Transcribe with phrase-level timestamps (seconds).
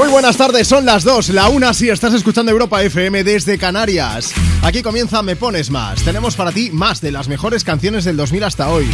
[0.00, 4.32] Muy buenas tardes, son las 2, la 1 si estás escuchando Europa FM desde Canarias.
[4.62, 6.00] Aquí comienza Me Pones Más.
[6.00, 8.88] Tenemos para ti más de las mejores canciones del 2000 hasta hoy.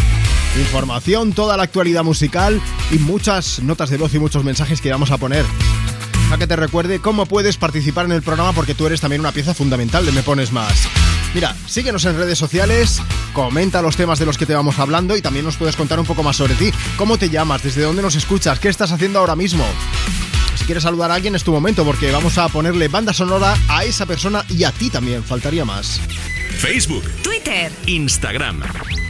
[0.59, 5.13] Información, toda la actualidad musical y muchas notas de voz y muchos mensajes que vamos
[5.13, 5.45] a poner.
[6.33, 9.31] A que te recuerde cómo puedes participar en el programa porque tú eres también una
[9.31, 10.89] pieza fundamental de Me Pones Más.
[11.35, 13.01] Mira, síguenos en redes sociales,
[13.33, 16.07] comenta los temas de los que te vamos hablando y también nos puedes contar un
[16.07, 16.73] poco más sobre ti.
[16.97, 17.63] ¿Cómo te llamas?
[17.63, 18.59] ¿Desde dónde nos escuchas?
[18.59, 19.65] ¿Qué estás haciendo ahora mismo?
[20.67, 24.05] Quieres saludar a alguien es tu momento porque vamos a ponerle banda sonora a esa
[24.05, 26.01] persona y a ti también, faltaría más.
[26.59, 27.71] Facebook, Twitter.
[27.87, 28.63] Instagram.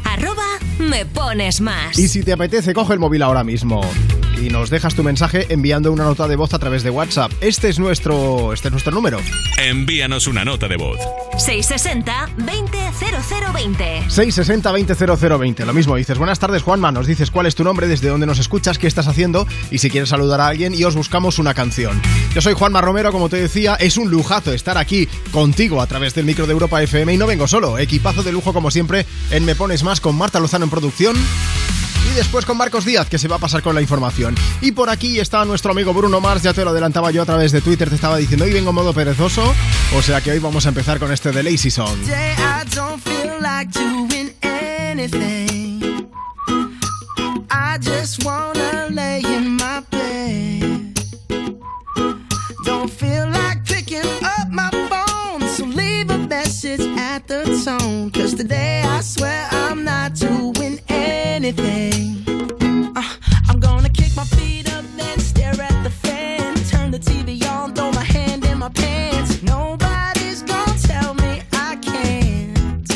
[0.05, 0.45] Arroba
[0.79, 1.99] me pones más.
[1.99, 3.81] Y si te apetece, coge el móvil ahora mismo
[4.41, 7.33] y nos dejas tu mensaje enviando una nota de voz a través de WhatsApp.
[7.41, 9.19] Este es nuestro, este es nuestro número.
[9.59, 10.99] Envíanos una nota de voz.
[11.39, 14.03] 660 200020.
[14.09, 15.65] 660-200020.
[15.65, 18.39] Lo mismo, dices, buenas tardes Juanma, nos dices cuál es tu nombre, desde dónde nos
[18.39, 22.01] escuchas, qué estás haciendo y si quieres saludar a alguien y os buscamos una canción.
[22.35, 26.15] Yo soy Juanma Romero, como te decía, es un lujazo estar aquí contigo a través
[26.15, 29.45] del micro de Europa FM y no vengo solo, equipazo de lujo como siempre en
[29.45, 31.17] Me Pones Más con Marta Lozano en producción.
[32.17, 34.35] Después con Marcos Díaz, que se va a pasar con la información.
[34.63, 37.53] Y por aquí está nuestro amigo Bruno Mars, ya te lo adelantaba yo a través
[37.53, 39.55] de Twitter, te estaba diciendo, hoy vengo en modo perezoso,
[39.95, 41.99] o sea que hoy vamos a empezar con este de Lazy Song.
[58.13, 59.56] Cause today I swear
[61.59, 63.03] Uh,
[63.49, 66.55] I'm gonna kick my feet up, then stare at the fan.
[66.71, 69.43] Turn the TV on, throw my hand in my pants.
[69.43, 72.89] Nobody's gonna tell me I can't.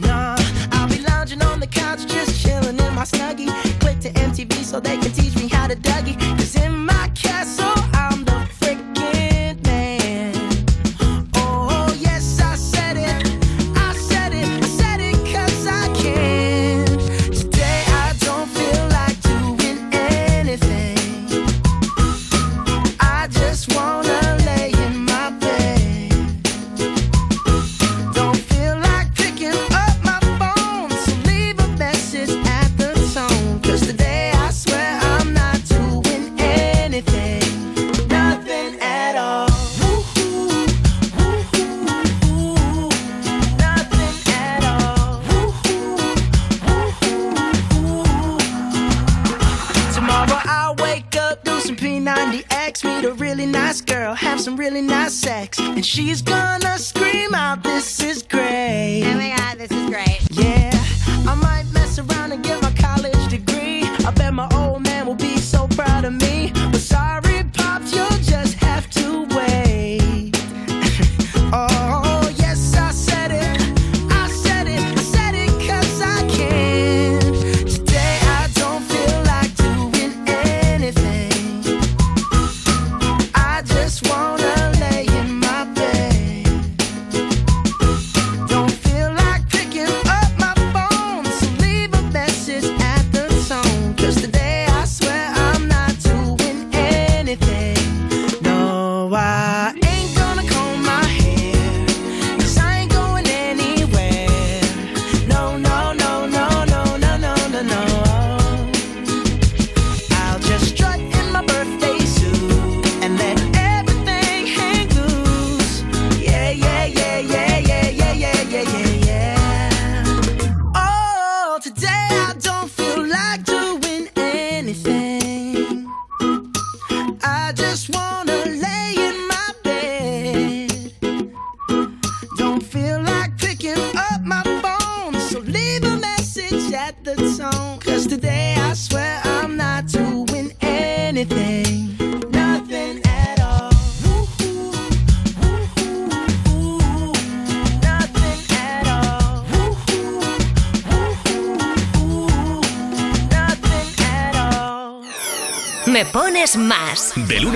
[0.00, 0.36] Nah,
[0.72, 3.50] I'll be lounging on the couch, just chilling in my snuggie.
[3.80, 6.18] Click to MTV so they can teach me how to Dougie.
[6.36, 7.77] Cause in my castle,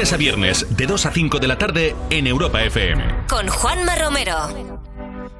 [0.02, 3.26] lunes a viernes, de 2 a 5 de la tarde en Europa FM.
[3.28, 4.34] Con Juanma Romero.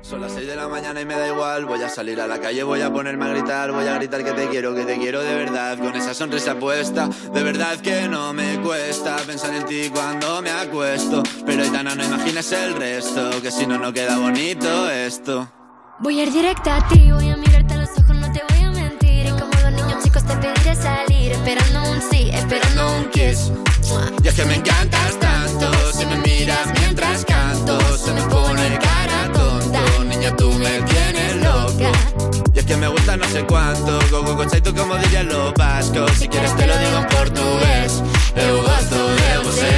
[0.03, 1.65] Son las 6 de la mañana y me da igual.
[1.65, 3.73] Voy a salir a la calle, voy a ponerme a gritar.
[3.73, 5.79] Voy a gritar que te quiero, que te quiero de verdad.
[5.79, 10.51] Con esa sonrisa puesta, de verdad que no me cuesta pensar en ti cuando me
[10.51, 11.25] acuesto.
[11.45, 15.51] Pero Aitana, no imagines el resto, que si no, no queda bonito esto.
[15.99, 17.72] Voy a ir directa a ti, voy a mirarte
[24.23, 29.33] Y es que me encantas tanto, si me miras mientras canto, se me pone cara
[29.33, 29.81] tonta.
[30.05, 31.91] Niña, tú me tienes loca.
[32.55, 35.53] Y es que me gusta no sé cuánto, go go go tú como dirían los
[35.55, 36.11] vascos.
[36.19, 38.03] Si quieres te lo digo en portugués,
[38.37, 39.73] eu gosto de você.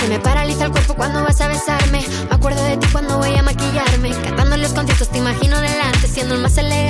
[0.00, 2.04] Se me paraliza el cuerpo cuando vas a besarme.
[2.28, 4.10] Me acuerdo de ti cuando voy a maquillarme.
[4.24, 6.08] Cantando en los conciertos te imagino delante.
[6.08, 6.89] Siendo el más elegante,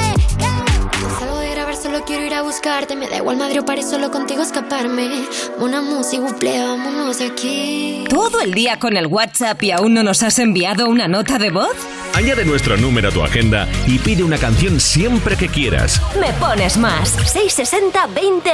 [1.91, 2.95] Solo quiero ir a buscarte.
[2.95, 5.25] Me da igual Madrid o París, solo contigo escaparme.
[5.59, 8.05] Una música, buple, vámonos de aquí.
[8.07, 11.49] ¿Todo el día con el WhatsApp y aún no nos has enviado una nota de
[11.49, 11.75] voz?
[12.13, 16.01] Añade nuestro número a tu agenda y pide una canción siempre que quieras.
[16.17, 17.09] Me pones más.
[17.09, 18.51] 660 20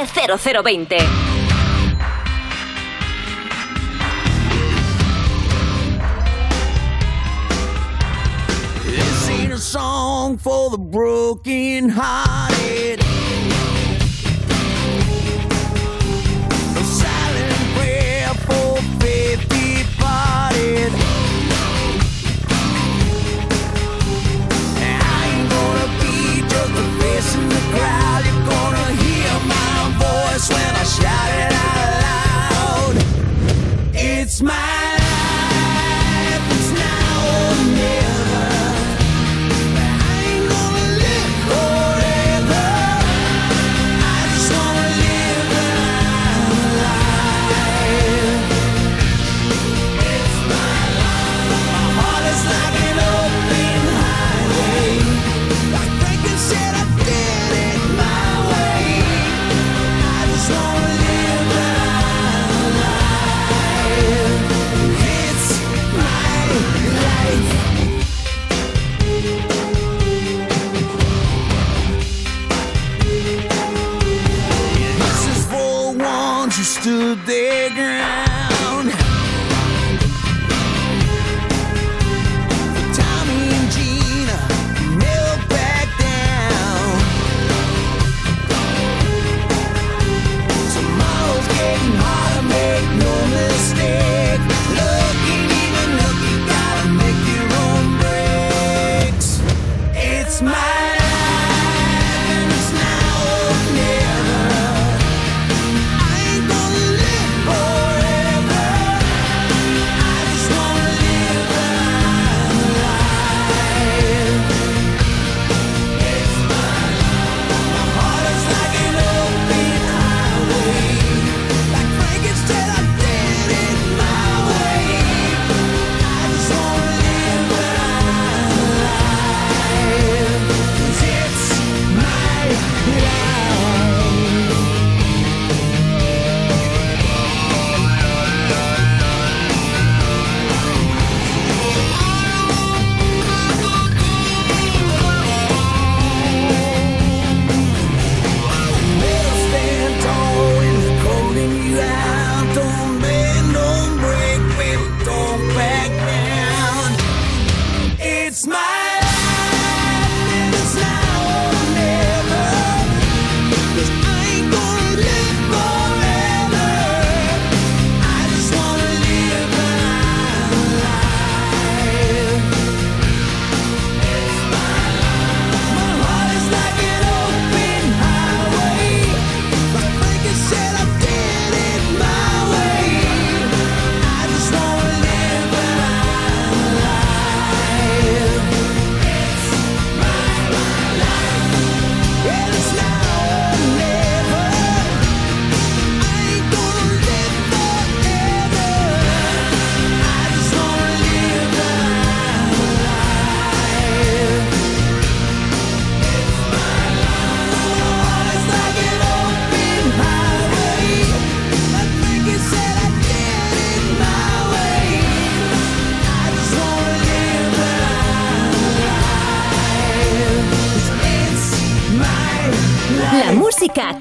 [0.64, 0.96] 0020.
[8.84, 13.07] This ain't a song for the broken hearted.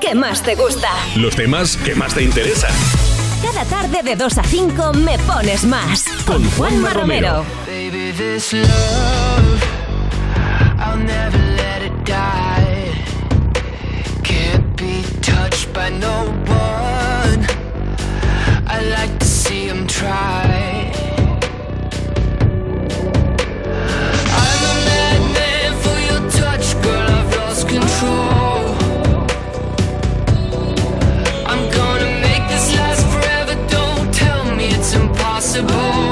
[0.07, 0.89] Que más te gusta.
[1.17, 2.71] Los temas que más te interesan.
[3.43, 6.05] Cada tarde de 2 a 5 me pones más.
[6.25, 7.45] Con Juanma Romero.
[7.65, 9.63] Baby, this love,
[10.79, 12.93] I'll never let it die.
[14.23, 17.45] Can't be touched by no one.
[18.65, 20.93] I like to see him try.
[27.99, 28.36] I'm
[35.57, 36.06] impossible.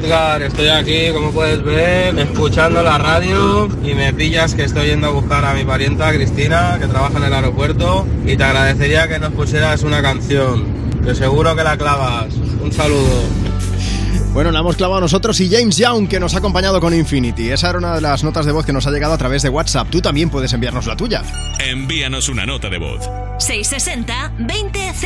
[0.00, 5.08] Edgar, estoy aquí, como puedes ver, escuchando la radio y me pillas que estoy yendo
[5.08, 9.18] a buscar a mi parienta Cristina, que trabaja en el aeropuerto, y te agradecería que
[9.18, 10.64] nos pusieras una canción,
[11.04, 12.32] que seguro que la clavas.
[12.62, 13.24] Un saludo.
[14.32, 17.50] Bueno, la hemos clavado nosotros y James Young, que nos ha acompañado con Infinity.
[17.50, 19.50] Esa era una de las notas de voz que nos ha llegado a través de
[19.50, 19.88] WhatsApp.
[19.90, 21.22] Tú también puedes enviarnos la tuya.
[21.58, 23.10] Envíanos una nota de voz.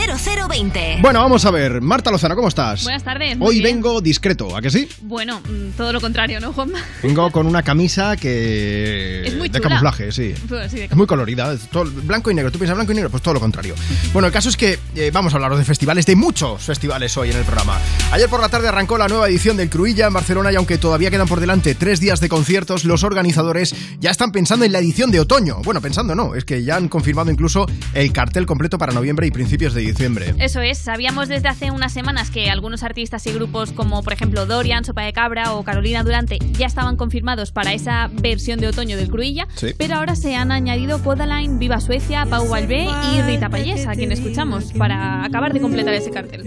[0.06, 1.00] 660-200020.
[1.00, 1.80] Bueno, vamos a ver.
[1.80, 2.82] Marta Lozano, ¿cómo estás?
[2.84, 3.36] Buenas tardes.
[3.40, 3.76] Hoy bien.
[3.76, 4.88] vengo discreto, ¿a que sí?
[5.02, 6.78] Bueno, mm, todo lo contrario, ¿no, Juanma?
[7.02, 9.23] Vengo con una camisa que...
[9.54, 10.34] De camuflaje, sí.
[10.48, 12.50] Pues sí, de Es muy colorida, es todo blanco y negro.
[12.50, 13.10] ¿Tú piensas blanco y negro?
[13.10, 13.74] Pues todo lo contrario.
[14.12, 17.30] Bueno, el caso es que eh, vamos a hablaros de festivales, de muchos festivales hoy
[17.30, 17.80] en el programa.
[18.12, 21.10] Ayer por la tarde arrancó la nueva edición del Cruilla en Barcelona y aunque todavía
[21.10, 25.10] quedan por delante tres días de conciertos, los organizadores ya están pensando en la edición
[25.10, 25.62] de otoño.
[25.64, 29.32] Bueno, pensando no, es que ya han confirmado incluso el cartel completo para noviembre y
[29.32, 30.34] principios de diciembre.
[30.38, 34.46] Eso es, sabíamos desde hace unas semanas que algunos artistas y grupos como por ejemplo
[34.46, 38.96] Dorian, Sopa de Cabra o Carolina Durante ya estaban confirmados para esa versión de otoño
[38.96, 39.68] del Cruilla, Sí.
[39.76, 44.12] pero ahora se han añadido Codaline, Viva Suecia, Pau Valvé y Rita Payés, a quien
[44.12, 46.42] escuchamos, para acabar de completar ese cartel.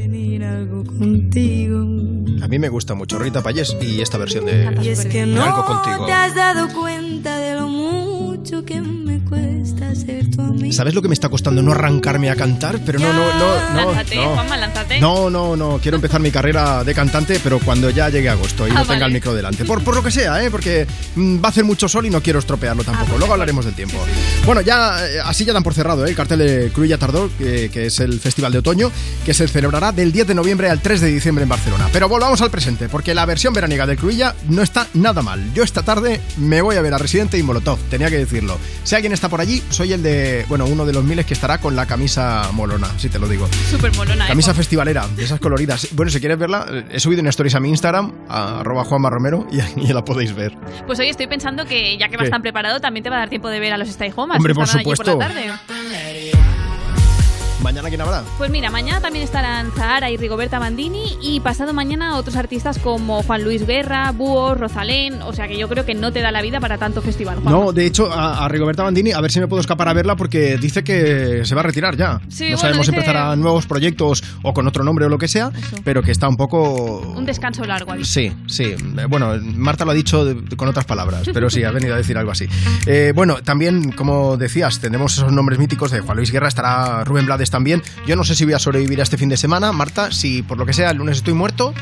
[2.41, 5.39] A mí me gusta mucho Rita Payés y esta versión de, Y es que de
[5.39, 6.05] Algo Contigo.
[6.05, 8.81] te has dado cuenta de lo mucho que
[10.71, 12.79] ¿Sabes lo que me está costando no arrancarme a cantar?
[12.85, 13.91] Pero no, no, no, no.
[13.93, 14.33] Lánzate, no.
[14.35, 14.99] Juanma, lánzate.
[14.99, 15.79] No, no, no.
[15.81, 18.89] Quiero empezar mi carrera de cantante, pero cuando ya llegue agosto y Ah, no vale.
[18.93, 19.65] tenga el micro delante.
[19.65, 20.51] Por, por lo que sea, ¿eh?
[20.51, 20.85] Porque
[21.15, 23.07] mm, va a hacer mucho sol y no quiero estropearlo tampoco.
[23.07, 23.97] pues Luego hablaremos del tiempo.
[24.45, 26.09] Bueno, ya eh, así ya dan por cerrado ¿eh?
[26.09, 28.91] el cartel de Cruilla Tardor, que, que es el festival de otoño,
[29.25, 31.87] que se celebrará del 10 de noviembre al 3 de diciembre en Barcelona.
[31.91, 35.53] Pero volvamos al presente, porque la versión veraniega de Cruilla no está nada mal.
[35.53, 38.57] Yo esta tarde me voy a ver a Residente y Molotov, tenía que decirlo.
[38.83, 41.59] Si alguien está por allí, soy el de, bueno, uno de los miles que estará
[41.59, 43.47] con la camisa molona, si te lo digo.
[43.69, 44.29] Súper molona, ¿eh?
[44.29, 45.87] Camisa festivalera, de esas coloridas.
[45.93, 49.09] Bueno, si quieres verla, eh, he subido una stories a mi Instagram, a arroba Juanma
[49.09, 50.53] Romero, y ahí la podéis ver.
[50.85, 52.31] Pues hoy estoy pensando que ya que vas ¿Qué?
[52.31, 54.37] tan preparado, también te va a dar tiempo de ver a los Stay Homas.
[54.37, 55.17] Hombre, por supuesto.
[55.17, 56.56] Por la tarde.
[57.63, 58.23] ¿Mañana quién habrá?
[58.37, 63.23] Pues mira, mañana también estarán Zahara y Rigoberta Bandini y pasado mañana otros artistas como
[63.23, 66.41] Juan Luis Guerra, Búho, Rosalén, o sea que yo creo que no te da la
[66.41, 67.35] vida para tanto festival.
[67.41, 67.51] Juanma.
[67.51, 70.15] No, de hecho, a, a Rigoberta Bandini, a ver si me puedo escapar a verla
[70.15, 72.21] porque dice que se va a retirar ya.
[72.29, 75.17] Sí, no bueno, sabemos si dice- empezará nuevos proyectos o con otro nombre o lo
[75.17, 75.51] que sea,
[75.83, 76.99] pero que está un poco...
[77.15, 77.93] Un descanso largo.
[77.93, 78.05] dicho.
[78.05, 78.75] Sí, sí.
[79.09, 82.17] Bueno, Marta lo ha dicho de- con otras palabras, pero sí, ha venido a decir
[82.17, 82.47] algo así.
[82.89, 87.25] Eh, bueno, también, como decías, tenemos esos nombres míticos de Juan Luis Guerra, estará Rubén
[87.25, 87.83] Blades también.
[88.05, 89.71] Yo no sé si voy a sobrevivir a este fin de semana.
[89.71, 91.73] Marta, si por lo que sea el lunes estoy muerto,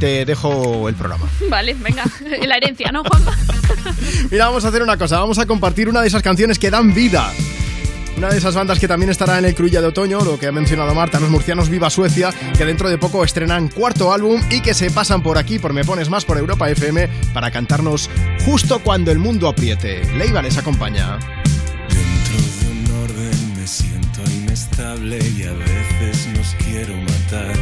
[0.00, 1.28] te dejo el programa.
[1.50, 2.04] Vale, venga,
[2.46, 3.36] la herencia, ¿no, Juanma?
[4.30, 6.92] Mira, vamos a hacer una cosa, vamos a compartir una de esas canciones que dan
[6.94, 7.32] vida.
[8.16, 10.52] Una de esas bandas que también estará en el Cruilla de Otoño, lo que ha
[10.52, 14.74] mencionado Marta, los murcianos Viva Suecia, que dentro de poco estrenan cuarto álbum y que
[14.74, 18.10] se pasan por aquí, por Me Pones Más, por Europa FM, para cantarnos
[18.44, 20.04] justo cuando el mundo apriete.
[20.16, 21.18] Leiva les acompaña.
[25.02, 27.54] Y a veces nos quiero matar.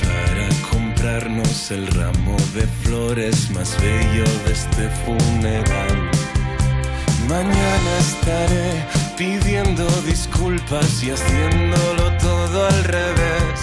[0.00, 6.10] Para comprarnos el ramo de flores más bello de este funeral.
[7.28, 8.84] Mañana estaré
[9.16, 13.60] pidiendo disculpas y haciéndolo todo al revés.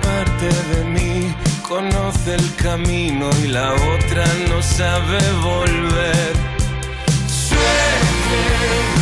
[0.00, 1.34] Parte de mí
[1.68, 6.32] conoce el camino y la otra no sabe volver.
[7.26, 9.01] Suerte,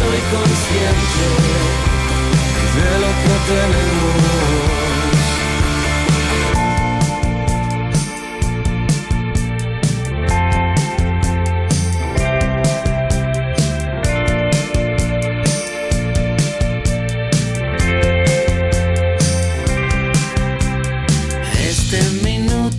[0.00, 1.26] soy consciente
[2.76, 4.29] de lo que tenemos.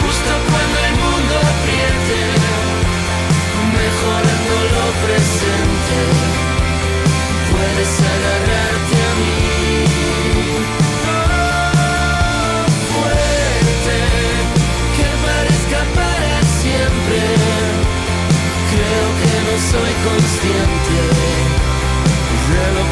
[0.00, 2.20] justo cuando el mundo apriete,
[3.78, 5.96] mejorando lo presente,
[7.50, 9.40] puedes agarrarte a mí.
[12.92, 13.98] Fuerte,
[14.96, 17.20] que parezca para siempre,
[18.72, 20.98] creo que no soy consciente
[22.50, 22.84] de lo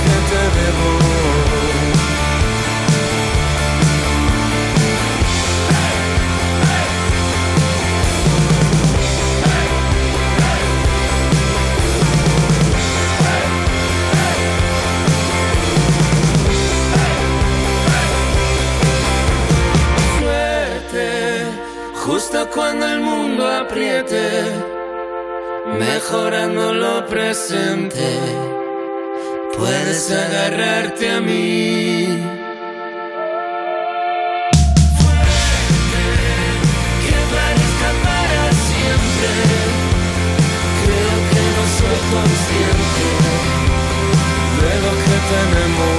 [22.28, 24.52] justo cuando el mundo apriete,
[25.78, 28.18] mejorando lo presente,
[29.56, 32.06] puedes agarrarte a mí.
[40.82, 43.06] Creo que no soy consciente
[44.60, 45.97] de lo que tenemos.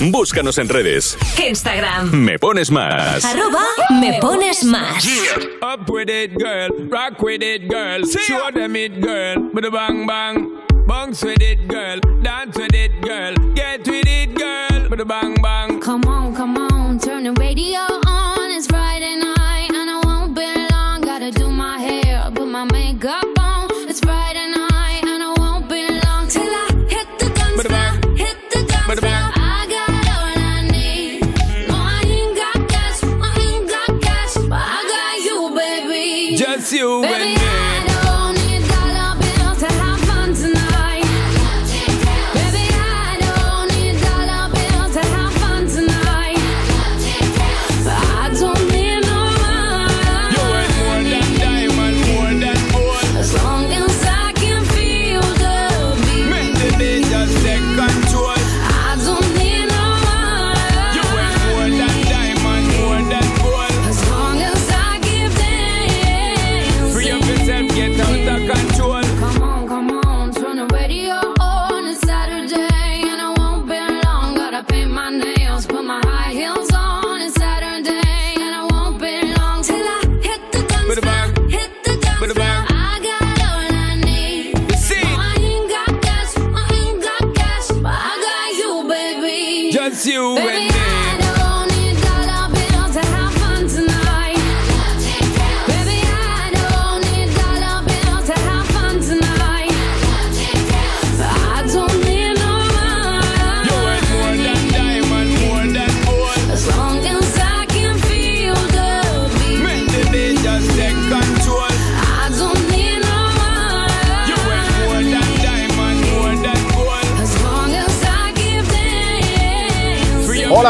[0.00, 1.18] Búscanos en redes.
[1.44, 2.12] Instagram.
[2.12, 3.24] Me pones más.
[3.24, 3.64] Arroba
[4.00, 5.04] me pones más.
[5.60, 6.88] Up with it, girl.
[6.88, 8.04] Rock with it, girl.
[8.06, 9.50] Show them it, girl.
[9.52, 10.50] With a bang bang.
[10.86, 11.98] Bounce with it, girl.
[12.22, 13.34] Dance with it, girl.
[13.54, 14.88] Get with it, girl.
[14.88, 15.80] With a bang bang.
[15.80, 18.07] Come on, come on, turn the radio on.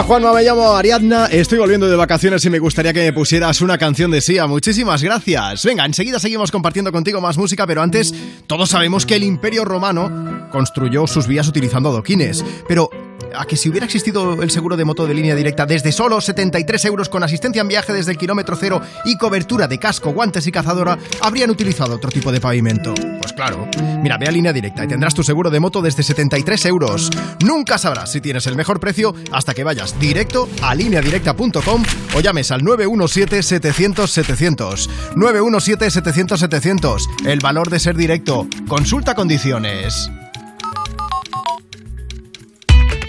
[0.09, 3.77] Juanma, me llamo Ariadna, estoy volviendo de vacaciones y me gustaría que me pusieras una
[3.77, 4.47] canción de Sia.
[4.47, 5.67] Muchísimas gracias.
[5.67, 8.15] Venga, enseguida seguimos compartiendo contigo más música, pero antes
[8.47, 12.43] todos sabemos que el Imperio Romano construyó sus vías utilizando adoquines.
[12.67, 12.89] Pero
[13.35, 16.85] a que si hubiera existido el seguro de moto de línea directa desde solo 73
[16.87, 20.53] euros con asistencia en viaje desde el kilómetro cero y cobertura de casco, guantes y
[20.53, 22.95] cazadora, habrían utilizado otro tipo de pavimento.
[23.21, 23.69] Pues claro.
[24.03, 27.11] Mira, ve a línea directa y tendrás tu seguro de moto desde 73 euros.
[27.45, 31.83] Nunca sabrás si tienes el mejor precio hasta que vayas directo a lineadirecta.com
[32.15, 34.89] o llames al 917-700-700.
[35.15, 37.27] 917-700-700.
[37.27, 38.47] El valor de ser directo.
[38.69, 40.11] Consulta condiciones.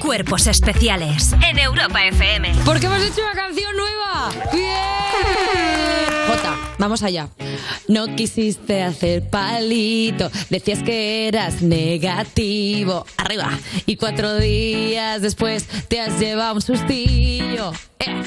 [0.09, 2.51] Cuerpos especiales en Europa FM.
[2.65, 4.31] Porque hemos hecho una canción nueva.
[4.51, 6.27] ¡Bien!
[6.27, 7.29] Jota, vamos allá.
[7.87, 13.05] No quisiste hacer palito, decías que eras negativo.
[13.17, 13.51] Arriba.
[13.85, 17.71] Y cuatro días después te has llevado un sustillo.
[17.99, 18.23] Eh,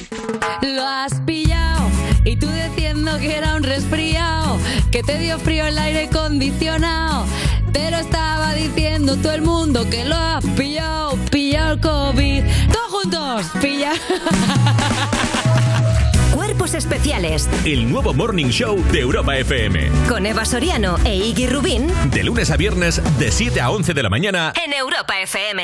[0.61, 1.89] Lo has pillado.
[2.23, 4.57] Y tú diciendo que era un resfriado,
[4.89, 7.25] que te dio frío el aire acondicionado.
[7.73, 12.43] Pero estaba diciendo todo el mundo que lo has pillado, pillado el COVID.
[12.71, 13.93] Todos juntos, pilla.
[16.33, 19.89] Cuerpos especiales El nuevo Morning Show de Europa FM.
[20.09, 24.03] con Eva Soriano e Iggy Rubín De lunes a viernes, de 7 a 11 de
[24.03, 24.53] la mañana.
[24.63, 25.63] en Europa FM.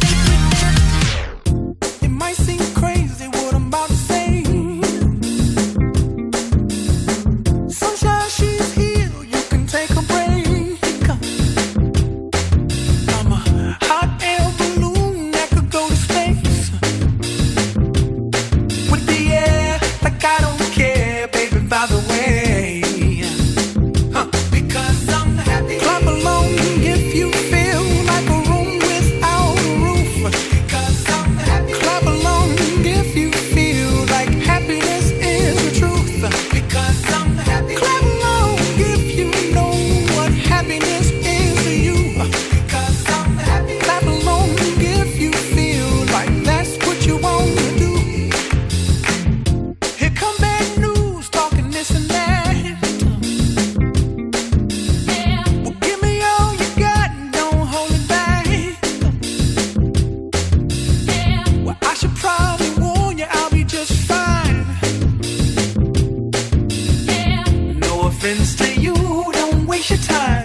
[69.71, 70.40] Waste your time.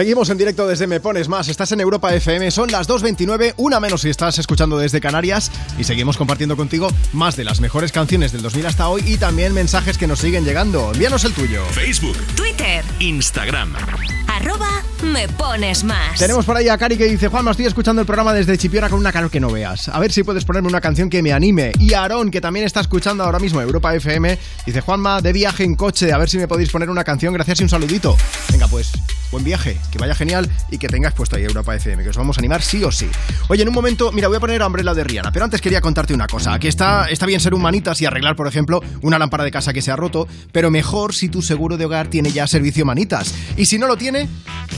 [0.00, 1.48] Seguimos en directo desde Me Pones Más.
[1.48, 5.52] Estás en Europa FM, son las 2.29, una menos si estás escuchando desde Canarias.
[5.78, 9.52] Y seguimos compartiendo contigo más de las mejores canciones del 2000 hasta hoy y también
[9.52, 10.90] mensajes que nos siguen llegando.
[10.94, 11.66] Envíanos el tuyo.
[11.72, 12.82] Facebook, Twitter.
[12.98, 13.74] Instagram.
[14.26, 14.70] Arroba
[15.10, 16.18] me pones más.
[16.18, 18.98] Tenemos por ahí a Cari que dice, Juan, estoy escuchando el programa desde Chipiora con
[18.98, 19.88] una calor que no veas.
[19.88, 21.72] A ver si puedes ponerme una canción que me anime.
[21.78, 25.74] Y Aarón, que también está escuchando ahora mismo Europa FM, dice, Juanma, de viaje en
[25.74, 28.16] coche, a ver si me podéis poner una canción, gracias y un saludito.
[28.52, 28.92] Venga, pues,
[29.32, 32.38] buen viaje, que vaya genial y que tengas puesto ahí Europa FM, que os vamos
[32.38, 33.08] a animar sí o sí.
[33.48, 36.14] Oye, en un momento, mira, voy a poner Umbrella de Rihanna, pero antes quería contarte
[36.14, 36.54] una cosa.
[36.54, 39.82] Aquí está, está bien ser humanitas y arreglar, por ejemplo, una lámpara de casa que
[39.82, 43.34] se ha roto, pero mejor si tu seguro de hogar tiene ya servicio manitas.
[43.56, 44.28] Y si no lo tiene,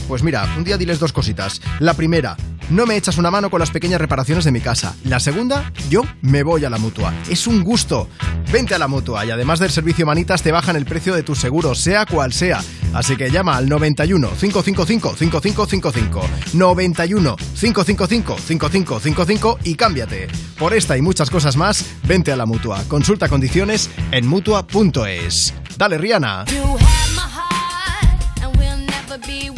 [0.07, 1.61] pues mira, un día diles dos cositas.
[1.79, 2.35] La primera,
[2.69, 4.95] no me echas una mano con las pequeñas reparaciones de mi casa.
[5.03, 7.13] La segunda, yo me voy a la mutua.
[7.29, 8.09] Es un gusto.
[8.51, 11.35] Vente a la mutua y además del servicio manitas te bajan el precio de tu
[11.35, 12.61] seguro, sea cual sea.
[12.93, 16.21] Así que llama al 91 555 5555
[16.53, 20.27] 91 555 5555 y cámbiate.
[20.57, 22.83] Por esta y muchas cosas más, vente a la mutua.
[22.87, 25.53] Consulta condiciones en mutua.es.
[25.77, 26.45] Dale, Rihanna.
[26.45, 26.79] You have
[27.15, 29.52] my heart, and we'll never be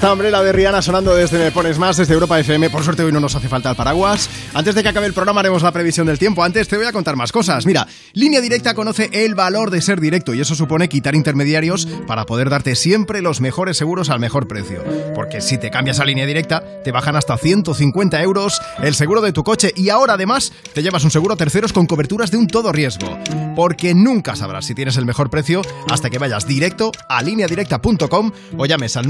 [0.00, 2.70] Está Umbrella de Rihanna sonando desde Me Pones Más, desde Europa FM.
[2.70, 4.30] Por suerte hoy no nos hace falta el paraguas.
[4.54, 6.42] Antes de que acabe el programa haremos la previsión del tiempo.
[6.42, 7.66] Antes te voy a contar más cosas.
[7.66, 12.24] Mira, Línea Directa conoce el valor de ser directo y eso supone quitar intermediarios para
[12.24, 14.82] poder darte siempre los mejores seguros al mejor precio.
[15.14, 19.34] Porque si te cambias a Línea Directa, te bajan hasta 150 euros el seguro de
[19.34, 22.46] tu coche y ahora además te llevas un seguro a terceros con coberturas de un
[22.46, 23.18] todo riesgo.
[23.54, 25.60] Porque nunca sabrás si tienes el mejor precio
[25.90, 29.06] hasta que vayas directo a lineadirecta.com o llames al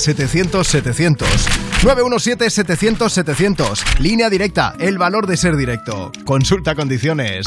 [0.00, 1.26] 917-700-700.
[1.82, 3.98] 917-700-700.
[3.98, 6.12] Línea directa, el valor de ser directo.
[6.24, 7.46] Consulta condiciones.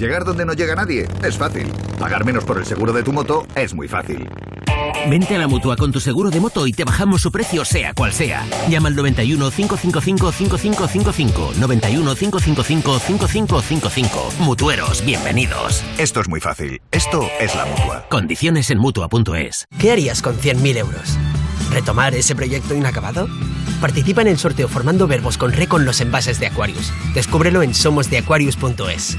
[0.00, 1.70] Llegar donde no llega nadie es fácil.
[1.98, 4.26] Pagar menos por el seguro de tu moto es muy fácil.
[5.10, 7.92] Vente a la mutua con tu seguro de moto y te bajamos su precio, sea
[7.92, 8.46] cual sea.
[8.70, 11.52] Llama al 91 555 5555.
[11.60, 14.32] 91 555 5555.
[14.38, 15.84] Mutueros, bienvenidos.
[15.98, 16.80] Esto es muy fácil.
[16.90, 18.06] Esto es la mutua.
[18.08, 19.66] Condiciones en mutua.es.
[19.78, 21.18] ¿Qué harías con 100.000 euros?
[21.70, 23.28] ¿Retomar ese proyecto inacabado?
[23.82, 26.90] Participa en el sorteo formando verbos con re con los envases de Aquarius.
[27.12, 29.18] Descúbrelo en somosdeaquarius.es.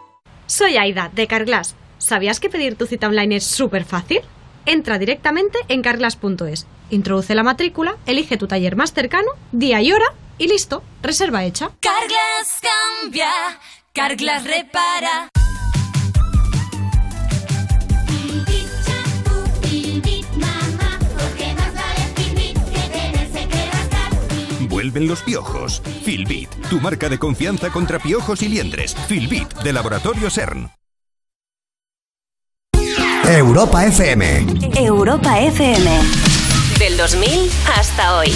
[0.51, 1.75] Soy Aida, de Carglass.
[1.97, 4.19] ¿Sabías que pedir tu cita online es súper fácil?
[4.65, 10.07] Entra directamente en carglass.es, introduce la matrícula, elige tu taller más cercano, día y hora
[10.37, 11.71] y listo, reserva hecha.
[11.79, 12.59] Carglass
[12.99, 13.31] cambia,
[13.93, 15.29] Carglass repara.
[24.71, 25.81] Vuelven los piojos.
[26.05, 28.95] Filbit, tu marca de confianza contra piojos y liendres.
[29.09, 30.71] Filbit, de Laboratorio CERN.
[33.27, 34.45] Europa FM.
[34.77, 35.91] Europa FM.
[36.79, 38.29] Del 2000 hasta hoy.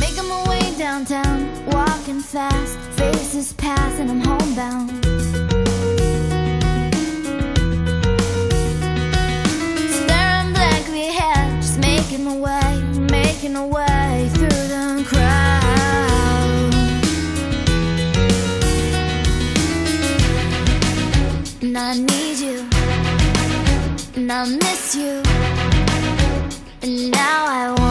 [0.00, 5.13] Making my way downtown, walking fast, faces pass and I'm homebound.
[12.16, 16.74] Making a way, making my way through the crowd.
[21.60, 22.68] And I need you,
[24.14, 25.22] and I miss you,
[26.82, 27.83] and now I wonder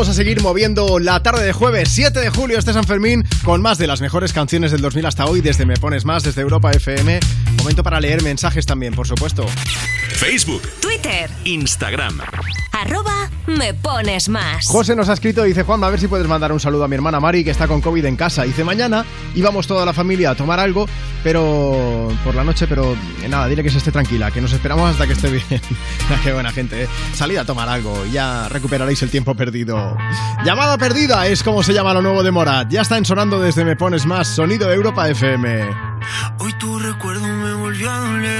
[0.00, 3.60] Vamos a seguir moviendo la tarde de jueves 7 de julio este San Fermín con
[3.60, 6.70] más de las mejores canciones del 2000 hasta hoy desde Me Pones Más, desde Europa
[6.70, 7.20] FM.
[7.58, 9.44] Momento para leer mensajes también, por supuesto.
[10.08, 10.62] Facebook,
[11.00, 12.20] Twitter, Instagram.
[12.72, 14.66] arroba me pones más.
[14.66, 16.88] José nos ha escrito y dice, Juan, a ver si puedes mandar un saludo a
[16.88, 18.42] mi hermana Mari, que está con COVID en casa.
[18.42, 20.86] Dice, mañana íbamos toda la familia a tomar algo,
[21.24, 22.94] pero por la noche, pero
[23.28, 25.44] nada, dile que se esté tranquila, que nos esperamos hasta que esté bien.
[26.22, 26.88] Qué buena gente, ¿eh?
[27.14, 29.96] Salid a tomar algo y ya recuperaréis el tiempo perdido.
[30.44, 32.68] Llamada perdida es como se llama lo nuevo de Morat.
[32.70, 35.70] Ya está ensonando desde Me Pones Más, sonido de Europa FM.
[36.38, 38.39] Hoy tu recuerdo me volvió a doler.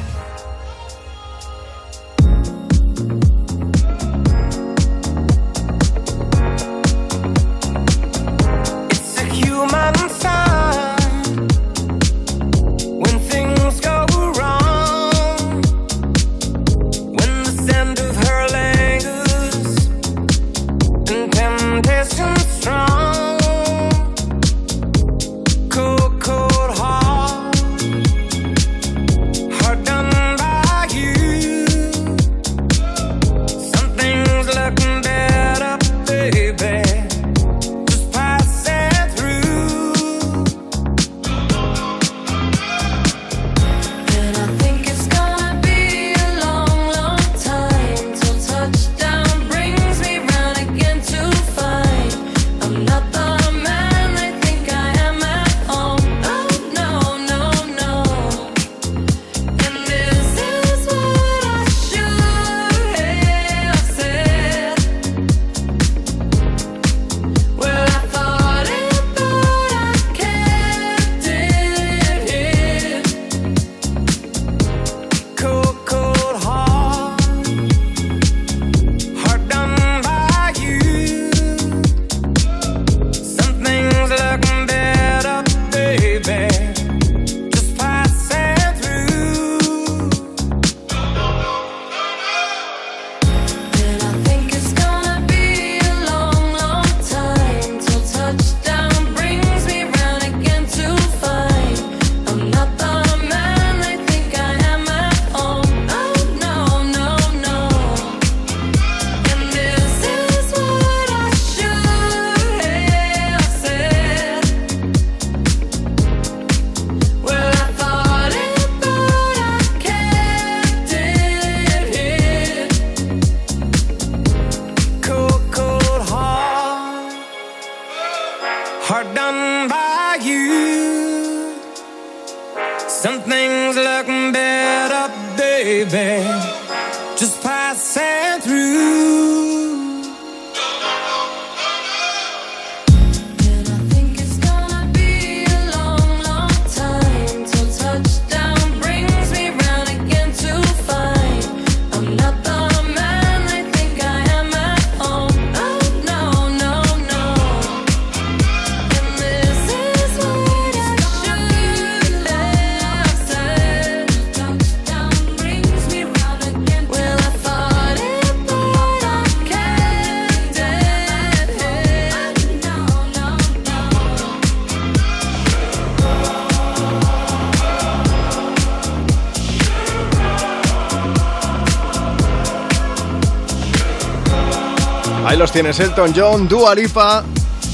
[185.31, 187.23] Ahí los tienes, Elton John, Dua Lipa,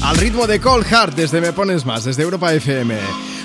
[0.04, 2.96] al ritmo de Cold Heart desde Me Pones Más, desde Europa FM.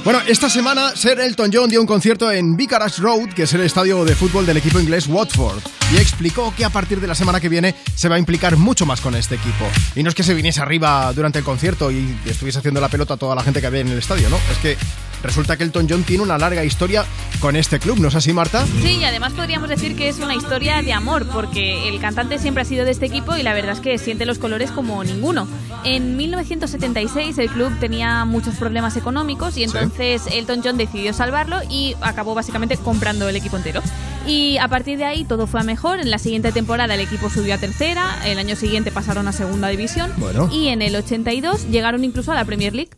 [0.03, 3.61] Bueno, esta semana Sir Elton John dio un concierto en Vicarage Road, que es el
[3.61, 7.39] estadio de fútbol del equipo inglés Watford, y explicó que a partir de la semana
[7.39, 9.66] que viene se va a implicar mucho más con este equipo.
[9.95, 13.16] Y no es que se viniese arriba durante el concierto y estuviese haciendo la pelota
[13.16, 14.38] a toda la gente que había en el estadio, ¿no?
[14.51, 14.78] Es que
[15.24, 17.05] resulta que Elton John tiene una larga historia
[17.39, 18.65] con este club, ¿no es así, Marta?
[18.82, 22.61] Sí, y además podríamos decir que es una historia de amor, porque el cantante siempre
[22.61, 25.47] ha sido de este equipo y la verdad es que siente los colores como ninguno.
[25.84, 31.95] En 1976 el club tenía muchos problemas económicos y entonces Elton John decidió salvarlo y
[32.01, 33.82] acabó básicamente comprando el equipo entero.
[34.26, 35.99] Y a partir de ahí todo fue a mejor.
[35.99, 39.67] En la siguiente temporada el equipo subió a tercera, el año siguiente pasaron a segunda
[39.67, 40.49] división Bueno.
[40.51, 42.91] y en el 82 llegaron incluso a la Premier League.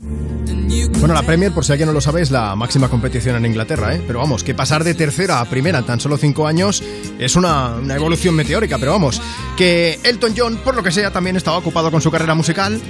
[0.99, 3.95] Bueno, la Premier, por si alguien no lo sabe, es la máxima competición en Inglaterra,
[3.95, 4.01] ¿eh?
[4.05, 6.83] Pero vamos, que pasar de tercera a primera en tan solo cinco años
[7.19, 9.21] es una, una evolución meteórica, pero vamos,
[9.55, 12.81] que Elton John, por lo que sea, también estaba ocupado con su carrera musical,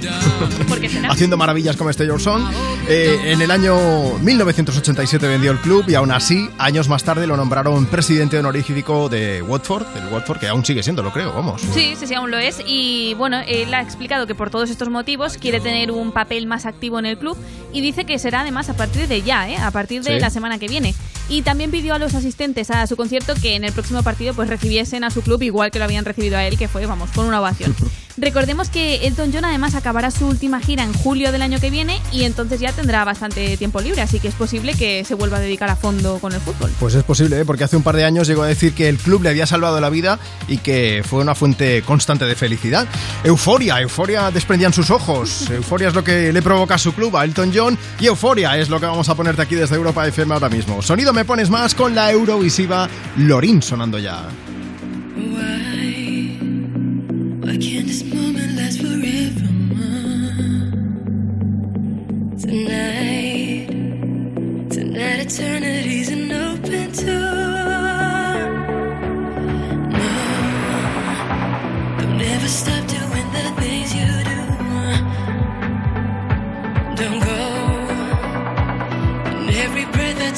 [1.08, 2.42] haciendo maravillas como este Your Song.
[2.88, 7.36] Eh, en el año 1987 vendió el club y aún así, años más tarde lo
[7.36, 11.62] nombraron presidente honorífico de Watford, del Watford, que aún sigue siendo, lo creo, vamos.
[11.74, 12.60] Sí, sí, sí, aún lo es.
[12.66, 16.66] Y bueno, él ha explicado que por todos estos motivos quiere tener un papel más
[16.66, 17.36] activo en el club
[17.72, 19.56] y dice que será además a partir de ya, ¿eh?
[19.56, 20.20] a partir de Sí.
[20.20, 20.94] la semana que viene.
[21.28, 24.48] Y también pidió a los asistentes a su concierto que en el próximo partido pues
[24.48, 27.26] recibiesen a su club igual que lo habían recibido a él, que fue, vamos, con
[27.26, 27.74] una ovación.
[28.18, 32.00] Recordemos que Elton John además acabará su última gira en julio del año que viene
[32.12, 35.40] y entonces ya tendrá bastante tiempo libre, así que es posible que se vuelva a
[35.40, 36.70] dedicar a fondo con el fútbol.
[36.80, 37.44] Pues es posible, ¿eh?
[37.44, 39.78] porque hace un par de años llegó a decir que el club le había salvado
[39.80, 40.18] la vida
[40.48, 42.86] y que fue una fuente constante de felicidad.
[43.22, 45.50] Euforia, euforia desprendían sus ojos.
[45.50, 48.70] Euforia es lo que le provoca a su club, a Elton John, y euforia es
[48.70, 50.80] lo que vamos a ponerte aquí desde Europa FM ahora mismo.
[50.80, 52.90] Sonido me pones más con la Eurovisiva.
[53.16, 54.28] Lorin sonando ya.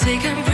[0.08, 0.47] Why can't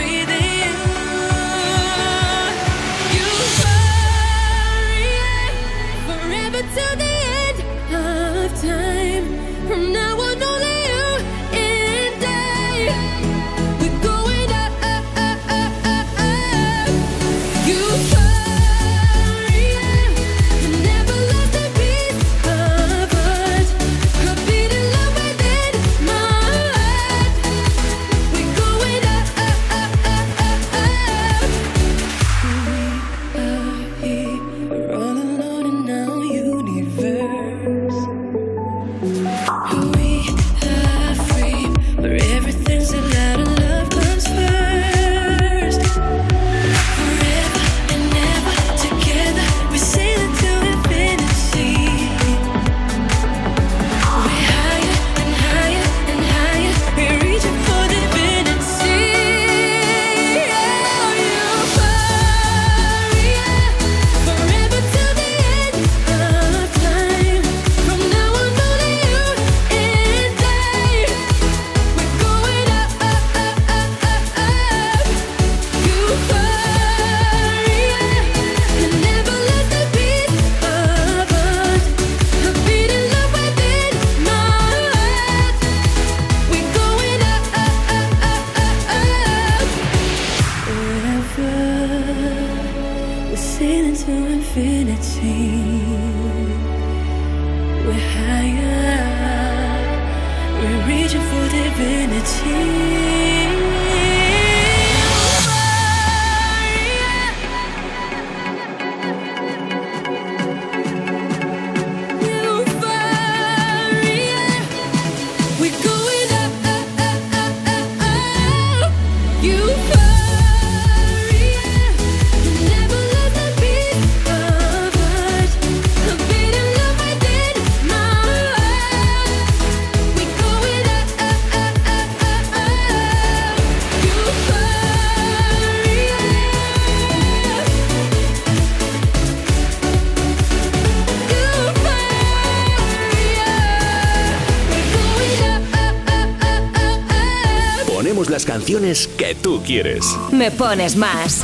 [149.65, 150.05] quieres.
[150.31, 151.41] Me pones más.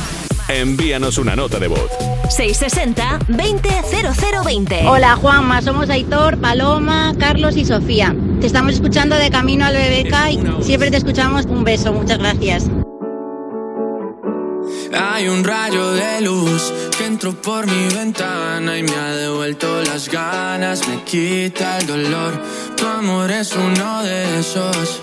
[0.48, 1.90] Envíanos una nota de voz.
[2.28, 4.88] 660-200020.
[4.88, 8.14] Hola Juanma, somos Aitor, Paloma, Carlos y Sofía.
[8.40, 11.46] Te estamos escuchando de camino al BBK y siempre te escuchamos.
[11.46, 12.66] Un beso, muchas gracias.
[14.94, 20.08] Hay un rayo de luz que entró por mi ventana y me ha devuelto las
[20.08, 22.32] ganas, me quita el dolor.
[22.76, 25.02] Tu amor es uno de esos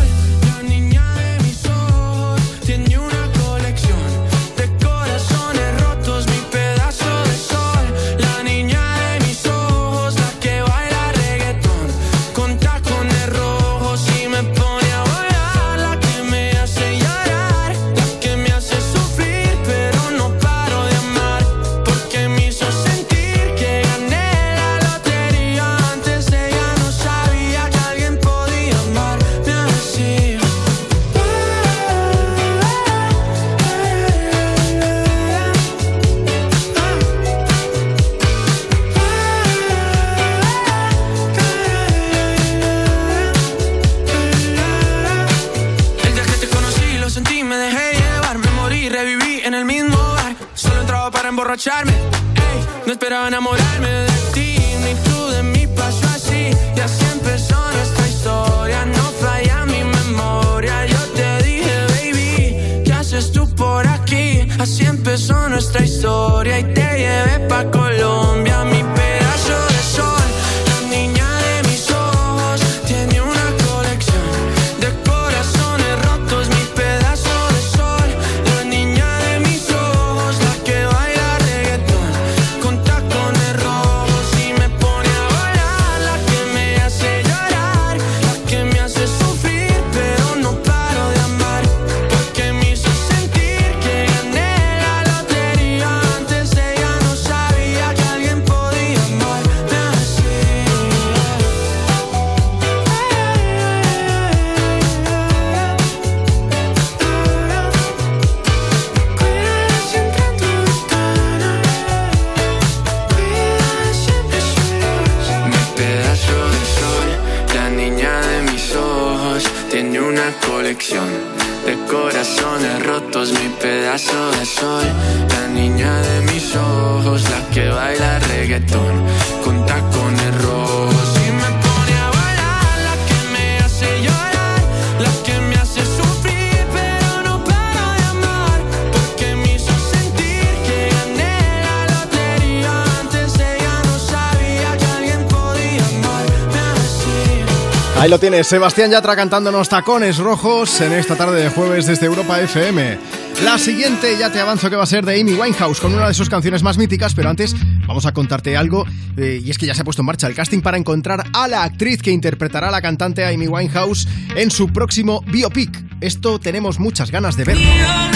[148.51, 152.97] Sebastián Yatra cantándonos tacones rojos en esta tarde de jueves desde Europa FM.
[153.45, 156.13] La siguiente ya te avanzo que va a ser de Amy Winehouse con una de
[156.13, 157.55] sus canciones más míticas, pero antes
[157.87, 158.85] vamos a contarte algo
[159.15, 161.47] eh, y es que ya se ha puesto en marcha el casting para encontrar a
[161.47, 165.85] la actriz que interpretará a la cantante Amy Winehouse en su próximo biopic.
[166.01, 168.10] Esto tenemos muchas ganas de verlo.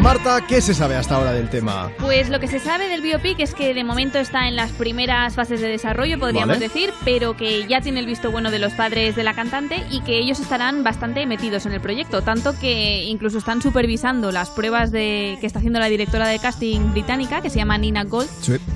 [0.00, 1.90] Marta, ¿qué se sabe hasta ahora del tema?
[1.98, 5.34] Pues lo que se sabe del biopic es que de momento está en las primeras
[5.34, 6.60] fases de desarrollo, podríamos Vale.
[6.60, 10.00] decir, pero que ya tiene el visto bueno de los padres de la cantante y
[10.02, 14.90] que ellos estarán bastante metidos en el proyecto, tanto que incluso están supervisando las pruebas
[14.90, 18.28] de que está haciendo la directora de casting británica, que se llama Nina Gold,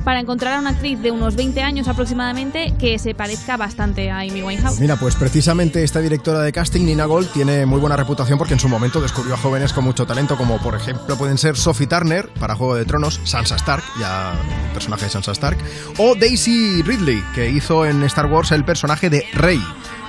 [0.08, 4.20] para encontrar a una actriz de unos 20 años aproximadamente que se parezca bastante a
[4.20, 4.80] Amy Winehouse.
[4.80, 8.58] Mira, pues precisamente esta directora de casting, Nina Gold, tiene muy buena reputación porque en
[8.58, 12.30] su momento descubrió a jóvenes con mucho talento, como por ejemplo pueden ser Sophie Turner
[12.40, 14.32] para Juego de Tronos, Sansa Stark, ya
[14.72, 15.58] personaje de Sansa Stark,
[15.98, 19.60] o Daisy Ridley, que hizo en Star Wars el personaje de Rey.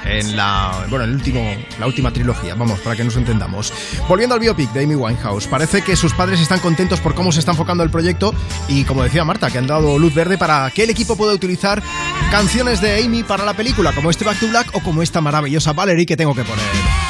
[0.05, 3.73] En la, bueno, el último, la última trilogía, vamos, para que nos entendamos.
[4.07, 7.39] Volviendo al biopic de Amy Winehouse, parece que sus padres están contentos por cómo se
[7.39, 8.33] está enfocando el proyecto
[8.67, 11.83] y, como decía Marta, que han dado luz verde para que el equipo pueda utilizar
[12.31, 15.73] canciones de Amy para la película, como este Back to Black o como esta maravillosa
[15.73, 17.08] Valerie que tengo que poner.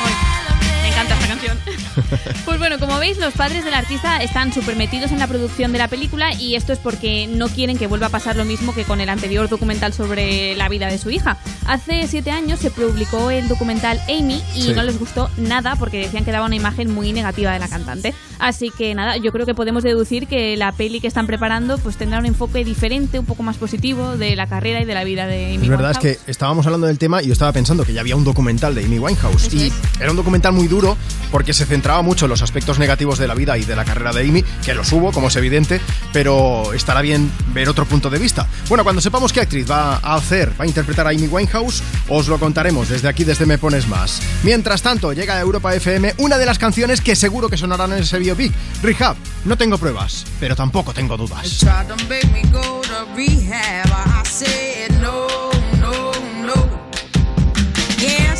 [2.46, 5.78] Pues bueno, como veis, los padres del artista están súper metidos en la producción de
[5.78, 8.86] la película y esto es porque no quieren que vuelva a pasar lo mismo que
[8.86, 11.38] con el anterior documental sobre la vida de su hija.
[11.68, 16.26] Hace siete años se publicó el documental Amy y no les gustó nada porque decían
[16.26, 18.14] que daba una imagen muy negativa de la cantante.
[18.40, 21.98] Así que nada, yo creo que podemos deducir que la peli que están preparando pues
[21.98, 25.28] tendrá un enfoque diferente, un poco más positivo de la carrera y de la vida
[25.28, 25.64] de Amy.
[25.64, 28.16] Es verdad es que estábamos hablando del tema y yo estaba pensando que ya había
[28.16, 30.98] un documental de Amy Winehouse y era un documental muy duro
[31.32, 33.84] porque se centraba centraba mucho en los aspectos negativos de la vida y de la
[33.84, 35.82] carrera de Amy, que los hubo, como es evidente,
[36.14, 38.48] pero estará bien ver otro punto de vista.
[38.68, 42.28] Bueno, cuando sepamos qué actriz va a hacer, va a interpretar a Amy Winehouse, os
[42.28, 44.22] lo contaremos desde aquí, desde Me Pones Más.
[44.44, 48.04] Mientras tanto, llega a Europa FM una de las canciones que seguro que sonarán en
[48.04, 49.16] ese biopic, Rehab.
[49.46, 51.66] No tengo pruebas, pero tampoco tengo dudas.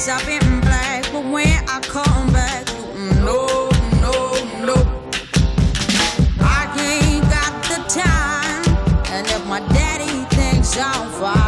[0.08, 2.29] I've been black, but when I come
[10.80, 11.39] down fire.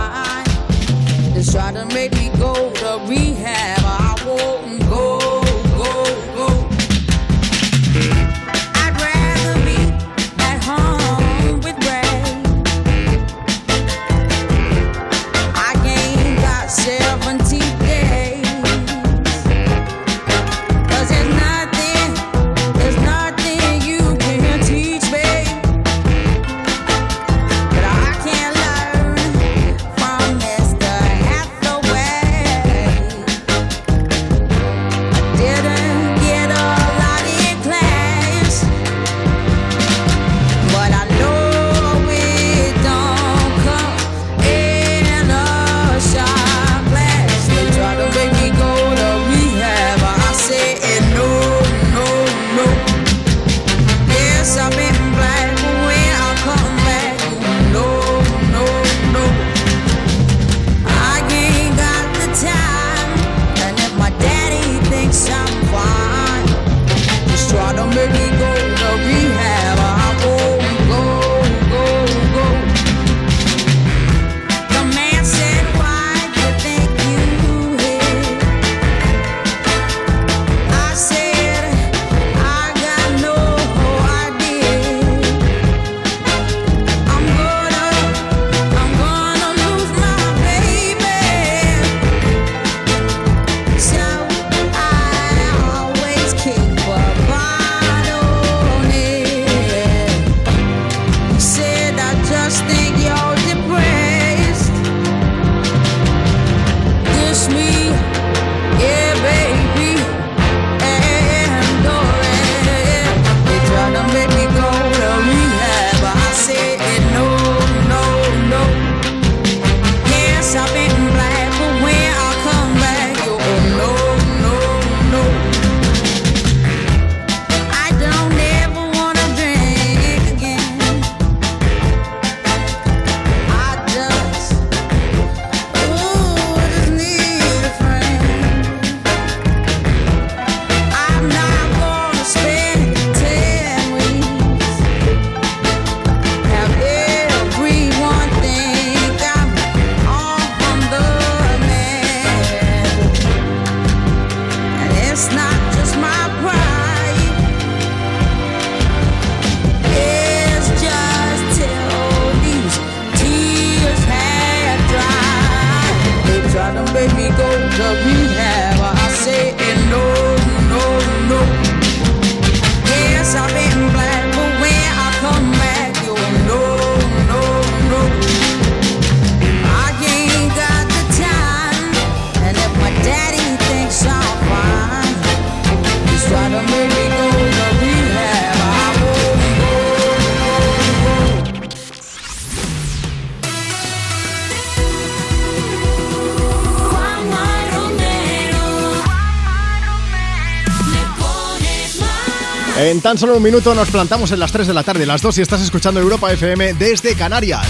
[202.91, 205.37] En tan solo un minuto nos plantamos en las 3 de la tarde, las 2
[205.37, 207.65] y estás escuchando Europa FM desde Canarias.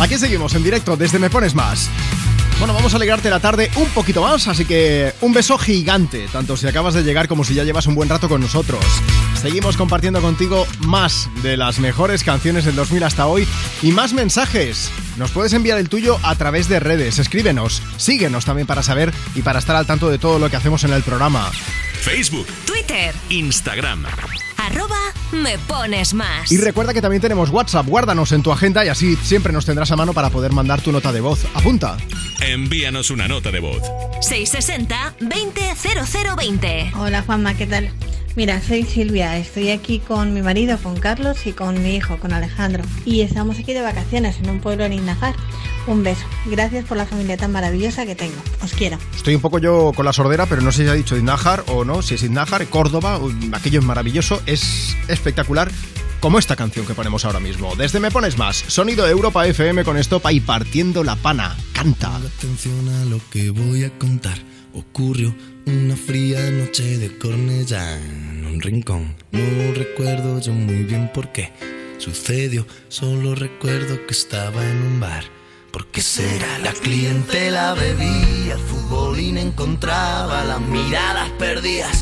[0.00, 1.90] Aquí seguimos en directo desde Me Pones Más.
[2.58, 6.56] Bueno, vamos a alegrarte la tarde un poquito más, así que un beso gigante, tanto
[6.56, 8.82] si acabas de llegar como si ya llevas un buen rato con nosotros.
[9.42, 13.46] Seguimos compartiendo contigo más de las mejores canciones del 2000 hasta hoy
[13.82, 14.90] y más mensajes.
[15.18, 19.42] Nos puedes enviar el tuyo a través de redes, escríbenos, síguenos también para saber y
[19.42, 21.50] para estar al tanto de todo lo que hacemos en el programa.
[22.00, 24.06] Facebook, Twitter, Instagram
[25.32, 26.52] me pones más.
[26.52, 29.90] Y recuerda que también tenemos WhatsApp, guárdanos en tu agenda y así siempre nos tendrás
[29.90, 31.44] a mano para poder mandar tu nota de voz.
[31.54, 31.96] Apunta.
[32.40, 33.82] Envíanos una nota de voz.
[34.20, 36.94] 660-200020.
[36.96, 37.90] Hola Juanma, ¿qué tal?
[38.34, 42.32] Mira, soy Silvia, estoy aquí con mi marido, con Carlos y con mi hijo, con
[42.32, 42.82] Alejandro.
[43.04, 45.34] Y estamos aquí de vacaciones en un pueblo en Indajar.
[45.86, 46.22] Un beso.
[46.46, 48.40] Gracias por la familia tan maravillosa que tengo.
[48.62, 48.96] Os quiero.
[49.14, 51.84] Estoy un poco yo con la sordera, pero no sé si ha dicho Indajar o
[51.84, 53.20] no, si es Indajar, Córdoba,
[53.52, 54.40] aquello es maravilloso.
[54.46, 54.81] Es
[55.12, 55.70] espectacular.
[56.20, 57.74] Como esta canción que ponemos ahora mismo.
[57.74, 61.56] Desde Me Pones Más, sonido Europa FM con estopa y partiendo la pana.
[61.72, 62.14] Canta.
[62.16, 64.38] Atención a lo que voy a contar.
[64.72, 65.34] Ocurrió
[65.66, 69.16] una fría noche de Cornellá en un rincón.
[69.32, 71.52] No recuerdo yo muy bien por qué
[71.98, 72.66] sucedió.
[72.88, 75.24] Solo recuerdo que estaba en un bar.
[75.72, 76.58] ¿Por qué será?
[76.58, 82.01] La clientela bebía, el encontraba las miradas perdidas.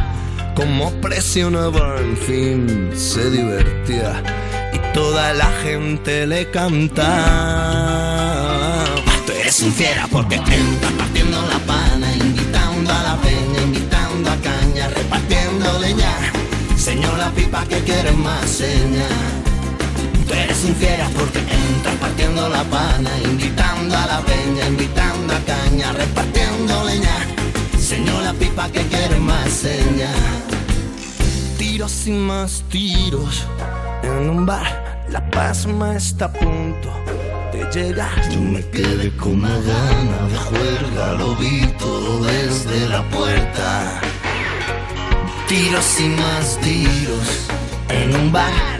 [0.55, 4.23] como presionaba, en fin, se divertía.
[4.73, 7.11] Y toda la gente le cantaba.
[9.25, 14.35] Tú eres un fiera porque entras partiendo la pana, invitando a la peña, invitando a
[14.37, 16.13] caña, repartiendo leña.
[16.77, 19.07] Señor la pipa que quiere más seña.
[20.27, 25.39] Tú eres un fiera porque entras partiendo la pana, invitando a la peña, invitando a
[25.39, 27.30] caña, repartiendo leña.
[27.91, 30.13] Señor la pipa que quiere más seña.
[31.57, 33.45] Tiros y más tiros
[34.01, 36.89] en un bar, la pasma está a punto
[37.51, 38.15] de llegar.
[38.29, 43.99] Yo me quedé con una gana de juerga, lo vi todo desde la puerta.
[45.49, 47.27] Tiros y más tiros
[47.89, 48.79] en un bar,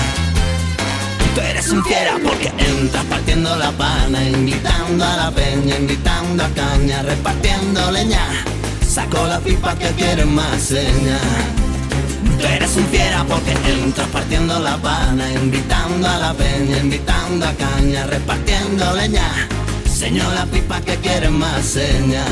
[1.33, 6.49] Tú eres un fiera porque entras partiendo la pana, invitando a la peña, invitando a
[6.49, 8.43] caña, repartiendo leña.
[8.85, 11.19] Sacó la pipa que quiere más seña.
[12.37, 17.53] Tú eres un fiera porque entras partiendo la pana, invitando a la peña, invitando a
[17.53, 19.47] caña, repartiendo leña.
[19.89, 22.25] Señor la pipa que quiere más seña.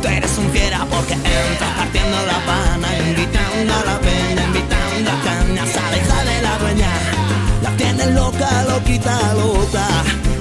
[0.00, 5.22] Tú eres un fiera porque entras partiendo la pana, invitando a la peña, invitando a
[5.24, 7.29] caña, sale, sale la dueña.
[7.80, 10.39] Tienes loca, loquita, loca.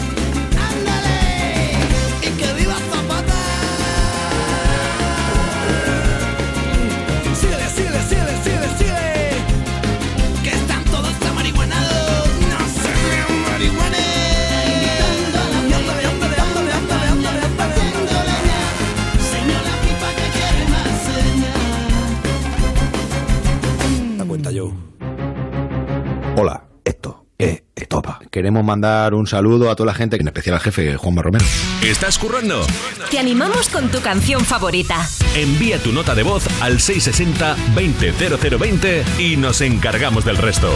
[28.39, 31.43] Queremos mandar un saludo a toda la gente, en especial al jefe Juanma Romero.
[31.83, 32.65] ¿Estás currando?
[33.11, 35.05] Te animamos con tu canción favorita.
[35.35, 40.71] Envía tu nota de voz al 660-200020 y nos encargamos del resto.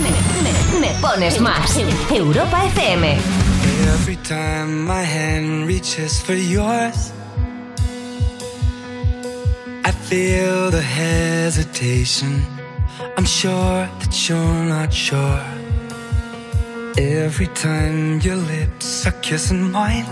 [0.00, 0.10] Me,
[0.78, 1.80] me pones más.
[2.12, 3.16] Europa FM.
[4.00, 7.12] Every time my hand reaches for yours,
[9.84, 12.46] I feel the hesitation.
[13.18, 15.63] I'm sure that you're not sure.
[16.96, 20.06] Every time your lips are kissing mine,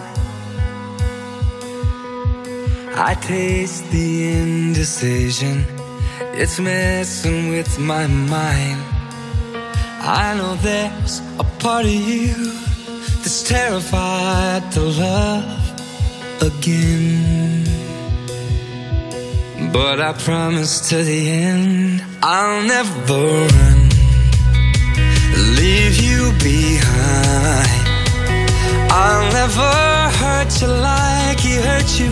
[2.97, 5.65] I taste the indecision.
[6.35, 8.81] It's messing with my mind.
[10.01, 12.35] I know there's a part of you
[13.23, 17.65] that's terrified to love again.
[19.73, 23.82] But I promise to the end, I'll never run,
[26.39, 27.83] behind.
[28.91, 29.73] I'll never
[30.21, 32.11] hurt you like he hurt you.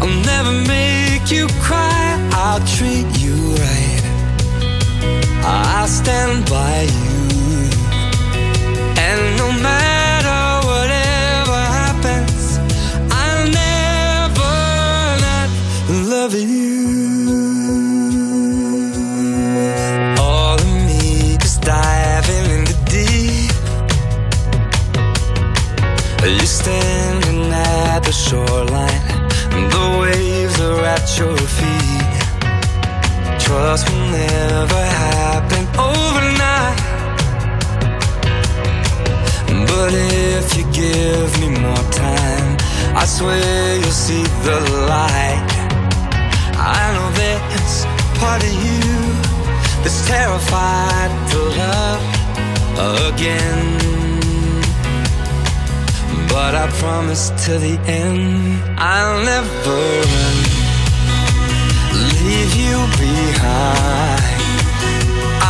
[0.00, 2.18] I'll never make you cry.
[2.32, 4.04] I'll treat you right.
[5.44, 7.20] I'll stand by you.
[8.98, 9.99] And no matter
[28.30, 29.02] shoreline,
[29.56, 32.20] and the waves are at your feet.
[33.44, 36.80] Trust will never happen overnight.
[39.70, 42.56] But if you give me more time,
[43.02, 44.58] I swear you'll see the
[44.94, 45.50] light.
[46.54, 47.78] I know there's
[48.20, 48.90] part of you
[49.82, 52.02] that's terrified to love
[53.10, 53.99] again.
[56.30, 59.80] But I promise till the end, I'll never
[62.24, 64.40] leave you behind.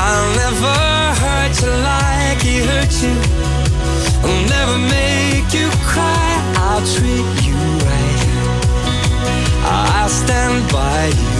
[0.04, 0.76] I'll never
[1.22, 3.16] hurt you like he hurt you.
[4.24, 6.30] I'll never make you cry.
[6.56, 8.30] I'll treat you right.
[9.64, 11.39] I'll stand by you.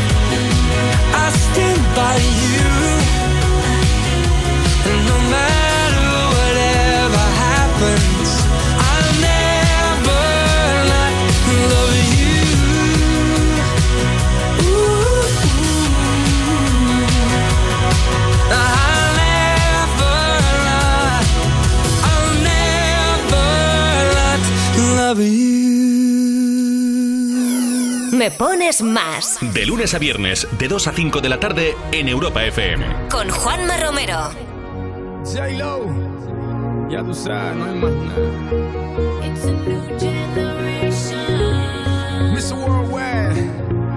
[7.83, 8.20] I'll
[28.21, 29.39] Me pones más.
[29.41, 33.07] De lunes a viernes, de 2 a 5 de la tarde, en Europa FM.
[33.09, 34.29] Con Juanma Romero.
[35.25, 35.87] J-Lo,
[36.87, 39.25] ya tú sabes, no hay más nada.
[39.25, 41.17] It's a new generation
[42.35, 42.53] Mr.
[42.63, 43.39] Worldwide,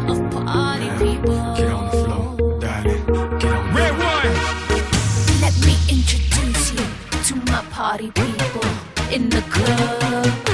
[0.09, 1.55] of party people.
[1.55, 4.33] get on the floor, dale, get on Red one.
[5.43, 6.87] Let me introduce you
[7.29, 8.65] to my party people
[9.13, 10.54] in the club.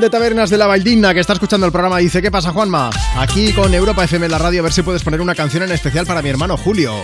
[0.00, 2.90] De Tabernas de la Valdina, que está escuchando el programa, dice: ¿Qué pasa, Juanma?
[3.16, 5.72] Aquí con Europa FM en la radio, a ver si puedes poner una canción en
[5.72, 7.02] especial para mi hermano Julio.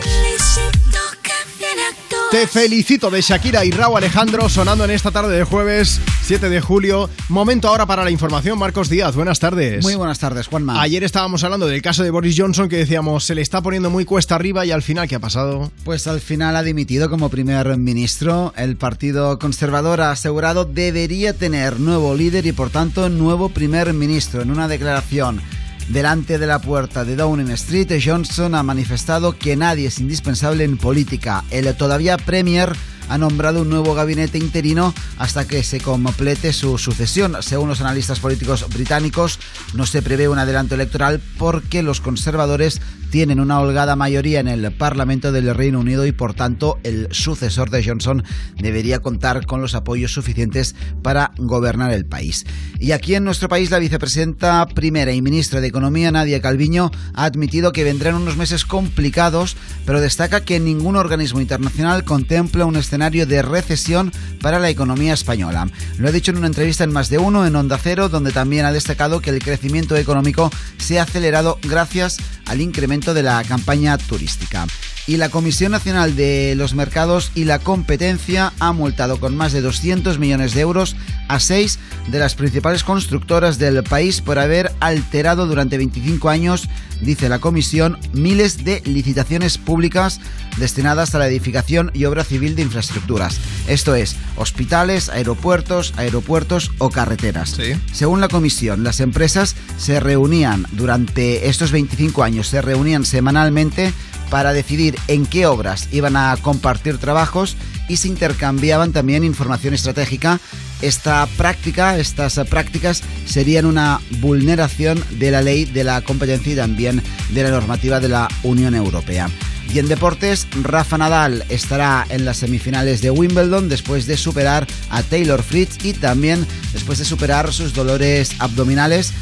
[2.30, 6.60] Te felicito de Shakira y Raúl Alejandro sonando en esta tarde de jueves 7 de
[6.60, 7.10] julio.
[7.28, 8.56] Momento ahora para la información.
[8.56, 9.82] Marcos Díaz, buenas tardes.
[9.82, 10.80] Muy buenas tardes, Juanma.
[10.80, 14.04] Ayer estábamos hablando del caso de Boris Johnson que decíamos se le está poniendo muy
[14.04, 15.72] cuesta arriba y al final, ¿qué ha pasado?
[15.84, 18.54] Pues al final ha dimitido como primer ministro.
[18.56, 24.42] El Partido Conservador ha asegurado debería tener nuevo líder y por tanto nuevo primer ministro.
[24.42, 25.40] En una declaración
[25.88, 30.78] delante de la puerta de Downing Street, Johnson ha manifestado que nadie es indispensable en
[30.78, 31.42] política.
[31.50, 32.72] El todavía Premier
[33.12, 37.36] ha nombrado un nuevo gabinete interino hasta que se complete su sucesión.
[37.42, 39.38] Según los analistas políticos británicos,
[39.74, 42.80] no se prevé un adelanto electoral porque los conservadores
[43.12, 47.68] tienen una holgada mayoría en el Parlamento del Reino Unido y por tanto el sucesor
[47.68, 48.24] de Johnson
[48.56, 52.46] debería contar con los apoyos suficientes para gobernar el país.
[52.80, 57.26] Y aquí en nuestro país la vicepresidenta primera y ministra de Economía Nadia Calviño ha
[57.26, 63.26] admitido que vendrán unos meses complicados, pero destaca que ningún organismo internacional contempla un escenario
[63.26, 64.10] de recesión
[64.40, 65.68] para la economía española.
[65.98, 68.64] Lo ha dicho en una entrevista en Más de Uno en Onda Cero, donde también
[68.64, 72.16] ha destacado que el crecimiento económico se ha acelerado gracias
[72.46, 74.66] al incremento de la campaña turística.
[75.08, 79.60] Y la Comisión Nacional de los Mercados y la Competencia ha multado con más de
[79.60, 80.94] 200 millones de euros
[81.26, 86.68] a seis de las principales constructoras del país por haber alterado durante 25 años
[87.02, 90.20] dice la comisión, miles de licitaciones públicas
[90.58, 93.38] destinadas a la edificación y obra civil de infraestructuras.
[93.66, 97.58] Esto es, hospitales, aeropuertos, aeropuertos o carreteras.
[97.92, 103.92] Según la comisión, las empresas se reunían durante estos 25 años, se reunían semanalmente
[104.30, 107.54] para decidir en qué obras iban a compartir trabajos
[107.88, 110.40] y se intercambiaban también información estratégica.
[110.80, 117.02] Esta práctica, estas prácticas serían una vulneración de la ley de la competencia y también
[117.28, 119.28] de la normativa de la Unión Europea.
[119.72, 125.02] Y en deportes, Rafa Nadal estará en las semifinales de Wimbledon después de superar a
[125.02, 129.12] Taylor Fritz y también después de superar sus dolores abdominales.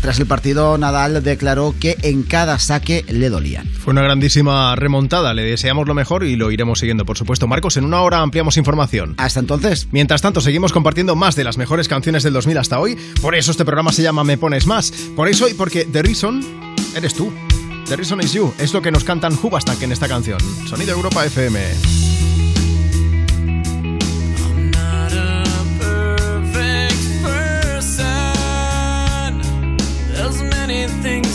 [0.00, 3.66] Tras el partido, Nadal declaró que en cada saque le dolían.
[3.66, 7.48] Fue una grandísima remontada, le deseamos lo mejor y lo iremos siguiendo, por supuesto.
[7.48, 9.14] Marcos, en una hora ampliamos información.
[9.18, 9.88] Hasta entonces.
[9.90, 12.96] Mientras tanto, seguimos compartiendo más de las mejores canciones del 2000 hasta hoy.
[13.20, 14.92] Por eso este programa se llama Me Pones Más.
[15.16, 16.40] Por eso y porque The Reason
[16.94, 17.32] eres tú.
[17.88, 20.40] The Reason is You es lo que nos cantan Hubastack en esta canción.
[20.66, 22.06] Sonido Europa FM.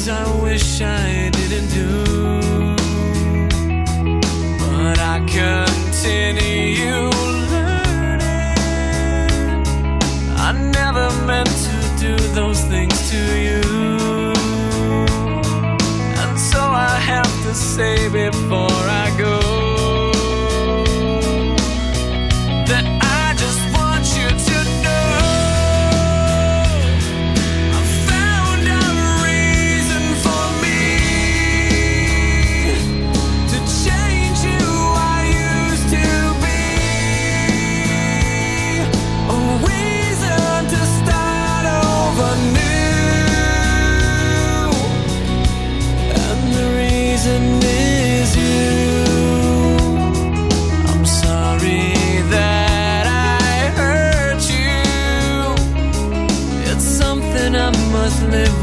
[0.07, 2.76] I wish I didn't do,
[4.57, 7.10] but I continue
[7.52, 8.28] learning.
[10.38, 13.61] I never meant to do those things to you,
[17.11, 19.51] have to say before I go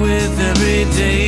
[0.00, 1.27] with every day.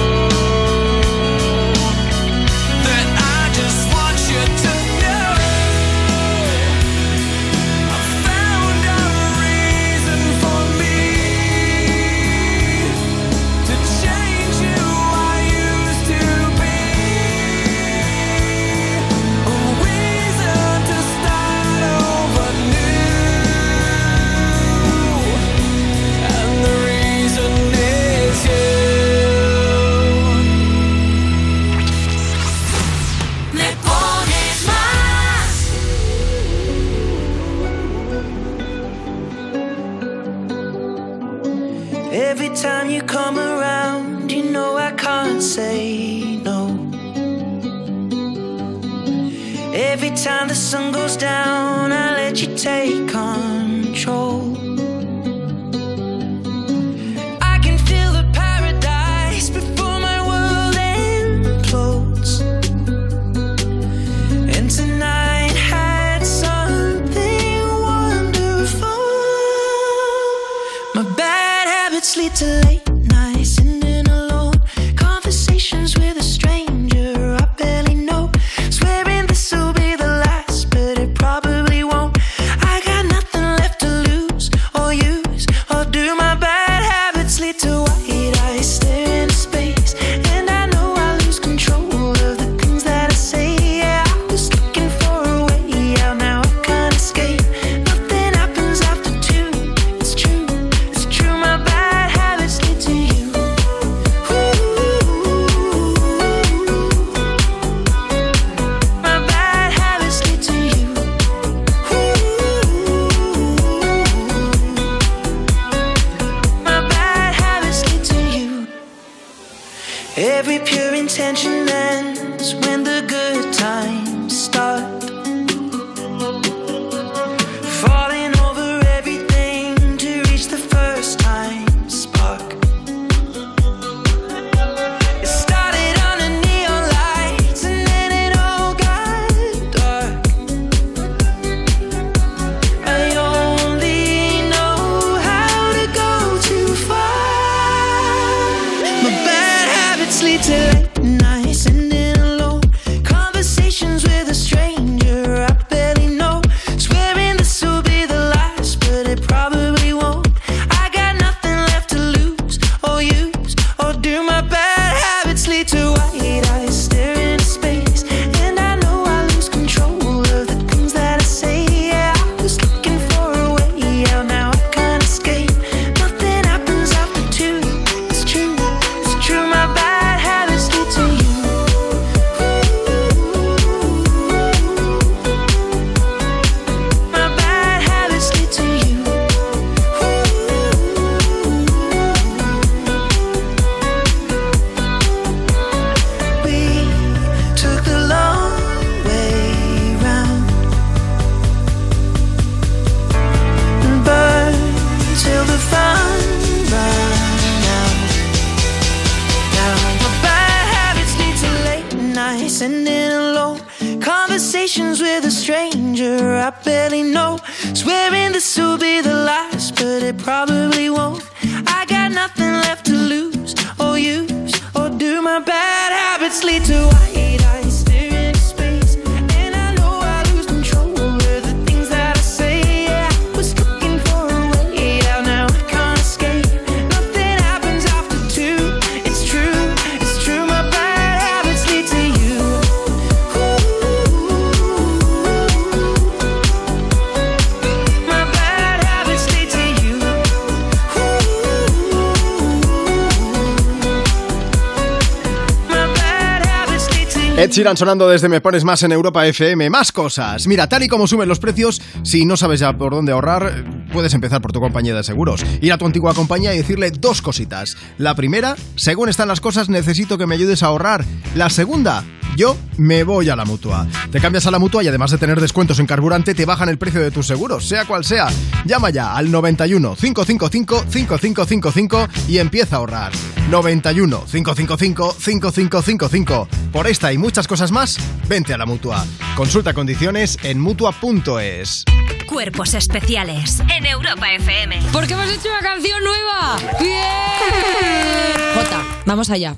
[257.77, 259.69] sonando desde Me Pones Más en Europa FM.
[259.69, 260.47] Más cosas.
[260.47, 264.13] Mira, tal y como suben los precios, si no sabes ya por dónde ahorrar, puedes
[264.13, 265.43] empezar por tu compañía de seguros.
[265.61, 267.77] Ir a tu antigua compañía y decirle dos cositas.
[267.97, 271.05] La primera, según están las cosas, necesito que me ayudes a ahorrar.
[271.35, 272.03] La segunda,
[272.35, 273.87] yo me voy a la mutua.
[274.11, 276.77] Te cambias a la mutua y además de tener descuentos en carburante, te bajan el
[276.77, 278.27] precio de tus seguros, sea cual sea.
[278.65, 283.11] Llama ya al 91 555 5555 y empieza a ahorrar.
[283.49, 286.60] 91 555 5555.
[286.71, 287.97] Por esta y muchas cosas más,
[288.29, 289.05] vente a la mutua.
[289.35, 291.83] Consulta condiciones en mutua.es.
[292.25, 294.79] Cuerpos especiales en Europa FM.
[294.93, 296.57] Porque hemos hecho una canción nueva.
[296.79, 298.55] ¡Bien!
[298.55, 299.57] Jota, vamos allá.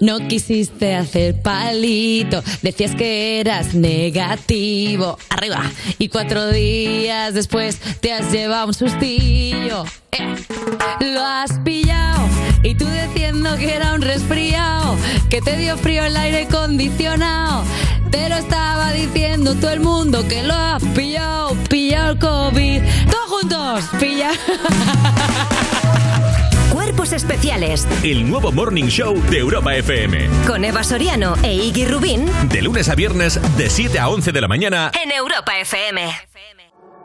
[0.00, 5.18] No quisiste hacer palito, decías que eras negativo.
[5.28, 5.62] Arriba.
[5.98, 9.84] Y cuatro días después te has llevado un sustillo.
[10.12, 10.36] Eh.
[11.00, 12.05] Lo has pillado
[12.66, 14.96] y tú diciendo que era un resfriado,
[15.30, 17.62] que te dio frío el aire acondicionado.
[18.10, 22.82] Te lo estaba diciendo todo el mundo que lo has pillado, pillado el COVID.
[23.08, 24.30] Todos juntos, pilla.
[26.72, 30.28] Cuerpos especiales El nuevo Morning Show de Europa FM.
[30.46, 34.40] con Eva Soriano e Iggy Rubín De lunes a viernes, de 7 a 11 de
[34.40, 34.90] la mañana.
[35.02, 36.02] en Europa FM.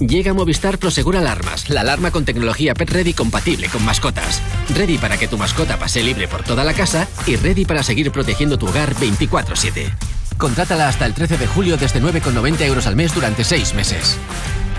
[0.00, 4.40] Llega Movistar Prosegur Alarmas, la alarma con tecnología Pet Ready compatible con mascotas.
[4.74, 8.10] Ready para que tu mascota pase libre por toda la casa y ready para seguir
[8.10, 9.92] protegiendo tu hogar 24-7.
[10.38, 14.16] Contrátala hasta el 13 de julio desde 9,90 euros al mes durante 6 meses.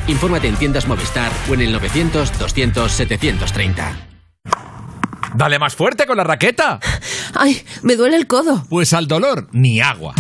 [0.08, 4.08] Infórmate en tiendas Movistar o en el 900-200-730.
[5.36, 6.80] Dale más fuerte con la raqueta.
[7.36, 7.64] ¡Ay!
[7.84, 8.66] Me duele el codo.
[8.70, 10.16] Pues al dolor, ni agua.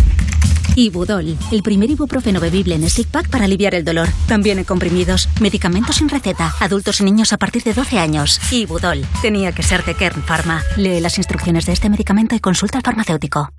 [0.75, 4.07] Ibudol, el primer ibuprofeno bebible en stick pack para aliviar el dolor.
[4.27, 8.39] También en comprimidos, medicamentos sin receta, adultos y niños a partir de 12 años.
[8.51, 10.63] Ibudol, tenía que ser de Kern Pharma.
[10.77, 13.51] Lee las instrucciones de este medicamento y consulta al farmacéutico.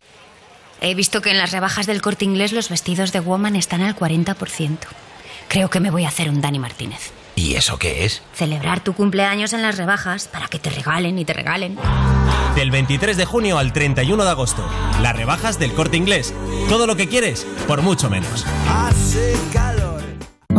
[0.81, 3.95] He visto que en las rebajas del corte inglés los vestidos de Woman están al
[3.95, 4.79] 40%.
[5.49, 7.13] Creo que me voy a hacer un Dani Martínez.
[7.35, 8.23] ¿Y eso qué es?
[8.35, 11.79] Celebrar tu cumpleaños en las rebajas para que te regalen y te regalen.
[12.55, 14.65] Del 23 de junio al 31 de agosto.
[15.01, 16.35] Las rebajas del corte inglés.
[16.69, 18.45] Todo lo que quieres, por mucho menos.
[18.69, 19.82] Hace calor.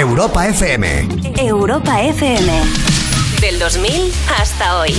[0.00, 0.84] Europa FM.
[1.40, 2.50] Europa FM.
[3.40, 4.90] Del 2000 hasta hoy.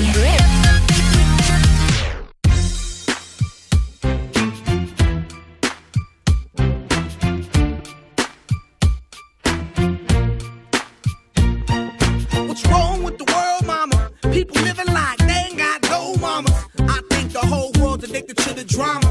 [12.47, 14.11] What's wrong with the world, mama?
[14.31, 16.53] People living like they ain't got no mamas.
[16.79, 19.04] I think the whole world's addicted to the drama.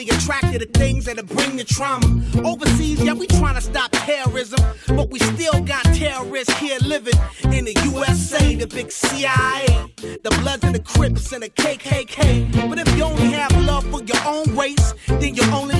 [0.00, 2.06] Only attracted to things that'll bring the trauma.
[2.42, 4.58] Overseas, yeah, we trying to stop terrorism.
[4.88, 7.18] But we still got terrorists here living
[7.52, 9.66] in the USA, the big CIA.
[9.96, 12.70] The Bloods and the Crips and the KKK.
[12.70, 15.79] But if you only have love for your own race, then you only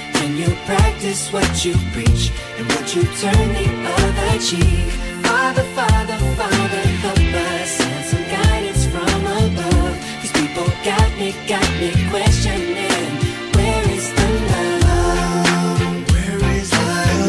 [0.41, 4.89] You practice what you preach and what you turn the other cheek.
[5.21, 9.95] Father, Father, Father, help us send some guidance from above.
[10.19, 13.11] These people got me, got me questioning.
[13.53, 16.09] Where is the love?
[16.09, 16.77] Where is the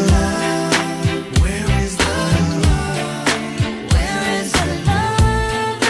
[0.09, 0.73] love?
[1.39, 2.15] Where is the
[2.65, 3.29] love?
[3.93, 5.85] Where is the love?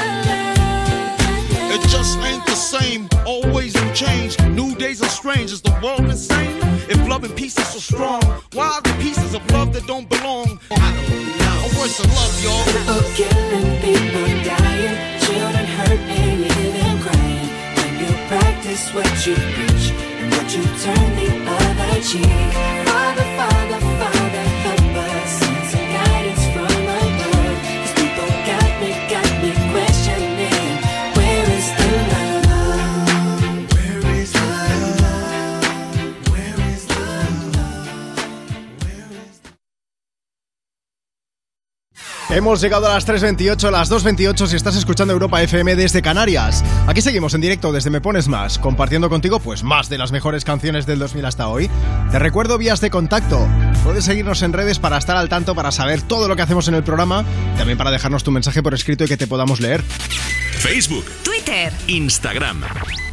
[1.71, 3.07] It just ain't the same.
[3.25, 4.37] Always in change.
[4.49, 5.53] New days are strange.
[5.53, 6.72] Is the world insane?
[6.93, 8.21] If love and peace is so strong,
[8.53, 10.59] why are the pieces of love that don't belong?
[10.69, 11.65] I don't know.
[11.65, 12.63] A voice of love, y'all.
[12.69, 14.95] People killing, people dying,
[15.25, 17.49] children hurt and you crying.
[17.77, 19.85] When you practice what you preach
[20.19, 22.53] and what you turn the other cheek.
[22.85, 24.22] Father, Father, Father,
[42.33, 46.63] Hemos llegado a las 3.28, las 2.28 si estás escuchando Europa FM desde Canarias.
[46.87, 50.43] Aquí seguimos en directo desde Me Pones Más, compartiendo contigo pues más de las mejores
[50.43, 51.69] canciones del 2000 hasta hoy.
[52.09, 53.47] Te recuerdo vías de contacto.
[53.83, 56.73] Puedes seguirnos en redes para estar al tanto, para saber todo lo que hacemos en
[56.73, 57.23] el programa,
[57.55, 59.83] también para dejarnos tu mensaje por escrito y que te podamos leer.
[59.83, 62.63] Facebook, Twitter, Instagram.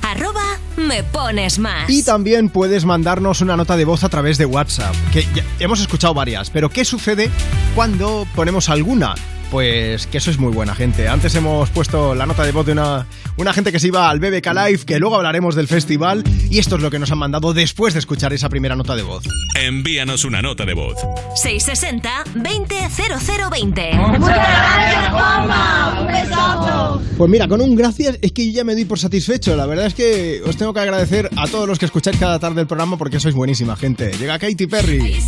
[0.00, 1.88] arroba me pones más.
[1.88, 5.80] Y también puedes mandarnos una nota de voz a través de WhatsApp, que ya hemos
[5.80, 7.30] escuchado varias, pero ¿qué sucede
[7.74, 9.14] cuando ponemos alguna?
[9.50, 11.08] Pues que eso es muy buena gente.
[11.08, 13.06] Antes hemos puesto la nota de voz de una,
[13.36, 16.76] una gente que se iba al BBK Live, que luego hablaremos del festival, y esto
[16.76, 19.24] es lo que nos han mandado después de escuchar esa primera nota de voz.
[19.56, 20.96] Envíanos una nota de voz.
[21.42, 24.18] 660-200020.
[24.18, 25.98] Muchas gracias, Juanma.
[26.00, 27.02] Un besazo.
[27.18, 29.56] Pues mira, con un gracias es que yo ya me doy por satisfecho.
[29.56, 32.60] La verdad es que os tengo que agradecer a todos los que escucháis cada tarde
[32.60, 34.12] el programa porque sois buenísima gente.
[34.18, 35.18] Llega Katy Perry.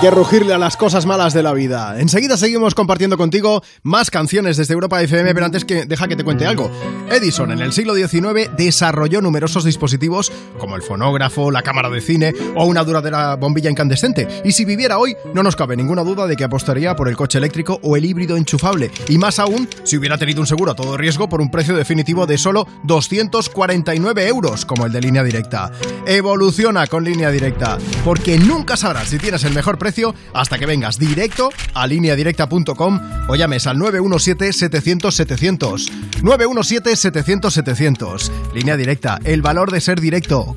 [0.00, 1.98] Que rugirle a las cosas malas de la vida.
[1.98, 6.22] Enseguida seguimos compartiendo contigo más canciones desde Europa FM, pero antes que deja que te
[6.22, 6.70] cuente algo.
[7.10, 10.30] Edison en el siglo XIX desarrolló numerosos dispositivos
[10.76, 14.28] el fonógrafo, la cámara de cine o una duradera bombilla incandescente.
[14.44, 17.38] Y si viviera hoy, no nos cabe ninguna duda de que apostaría por el coche
[17.38, 18.90] eléctrico o el híbrido enchufable.
[19.08, 22.26] Y más aún, si hubiera tenido un seguro a todo riesgo por un precio definitivo
[22.26, 25.70] de solo 249 euros, como el de línea directa.
[26.06, 30.98] Evoluciona con línea directa, porque nunca sabrás si tienes el mejor precio hasta que vengas
[30.98, 35.90] directo a lineadirecta.com o llames al 917-700-700.
[36.22, 38.30] 917-700-700.
[38.54, 40.56] Línea directa, el valor de ser directo.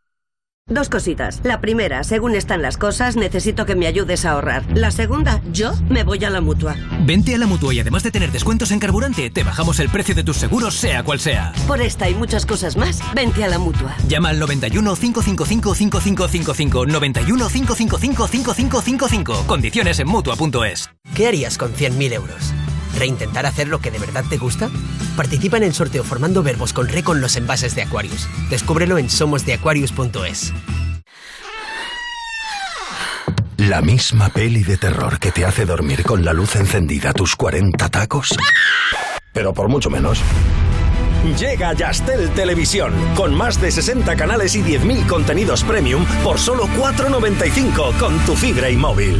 [0.71, 1.41] Dos cositas.
[1.43, 4.63] La primera, según están las cosas, necesito que me ayudes a ahorrar.
[4.73, 6.77] La segunda, yo me voy a la mutua.
[7.01, 10.15] Vente a la mutua y además de tener descuentos en carburante, te bajamos el precio
[10.15, 11.51] de tus seguros, sea cual sea.
[11.67, 13.97] Por esta y muchas cosas más, vente a la mutua.
[14.07, 19.47] Llama al 91 555 5555 91 555 5555.
[19.47, 20.89] Condiciones en mutua.es.
[21.13, 22.53] ¿Qué harías con 100.000 euros?
[23.01, 24.69] ¿Reintentar hacer lo que de verdad te gusta?
[25.17, 28.27] Participa en el sorteo formando verbos con re con los envases de Aquarius.
[28.51, 30.53] Descúbrelo en somosdeaquarius.es.
[33.57, 37.89] La misma peli de terror que te hace dormir con la luz encendida tus 40
[37.89, 38.37] tacos.
[39.33, 40.21] Pero por mucho menos.
[41.39, 47.97] Llega Yastel Televisión, con más de 60 canales y 10.000 contenidos premium por solo 4,95
[47.97, 49.19] con tu fibra y móvil.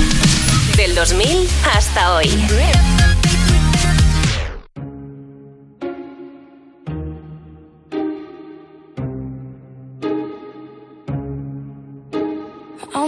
[0.76, 2.28] Del 2000 hasta hoy.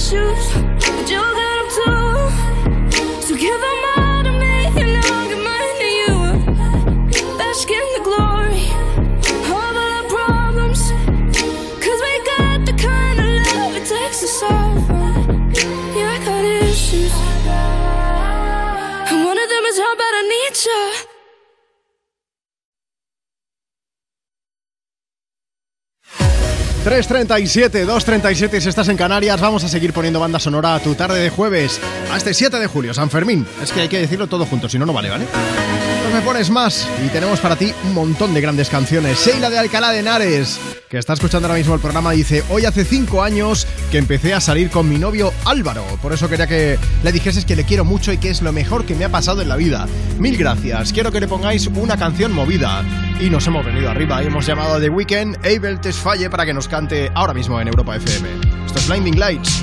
[0.00, 0.52] issues,
[0.96, 3.20] but you got them too.
[3.20, 6.14] So give them all to me, and I'll give mine to you.
[7.36, 8.64] Bask in the glory
[9.30, 10.80] of all our problems.
[11.84, 14.88] Cause we got the kind of love it takes to solve.
[15.96, 17.12] Yeah, I got issues.
[19.10, 20.89] And one of them is how bad I need you.
[26.84, 31.20] 3.37, 2.37 si estás en Canarias, vamos a seguir poniendo banda sonora a tu tarde
[31.20, 31.78] de jueves,
[32.10, 33.46] a este 7 de julio, San Fermín.
[33.62, 35.26] Es que hay que decirlo todo junto, si no, no vale, ¿vale?
[36.12, 39.24] Me pones más y tenemos para ti un montón de grandes canciones.
[39.24, 42.84] Sheila de Alcalá de Henares, que está escuchando ahora mismo el programa, dice, hoy hace
[42.84, 45.84] 5 años que empecé a salir con mi novio Álvaro.
[46.02, 48.84] Por eso quería que le dijeses que le quiero mucho y que es lo mejor
[48.86, 49.86] que me ha pasado en la vida.
[50.18, 52.84] Mil gracias, quiero que le pongáis una canción movida.
[53.20, 56.52] Y nos hemos venido arriba y hemos llamado a The Weeknd, Abel Tesfaye, para que
[56.52, 58.28] nos cante ahora mismo en Europa FM.
[58.66, 59.62] Esto es Blinding Lights.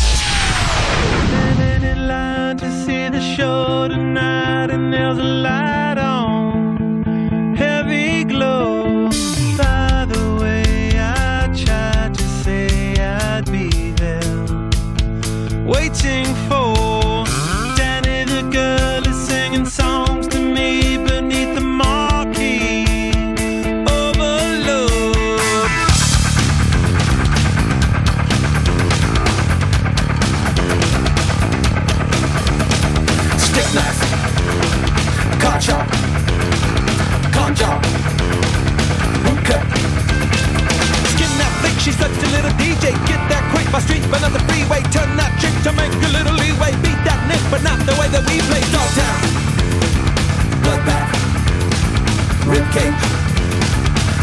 [52.51, 53.01] ribcage,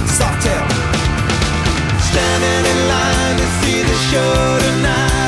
[0.06, 0.66] soft tail.
[2.08, 5.27] standing in line to see the show tonight,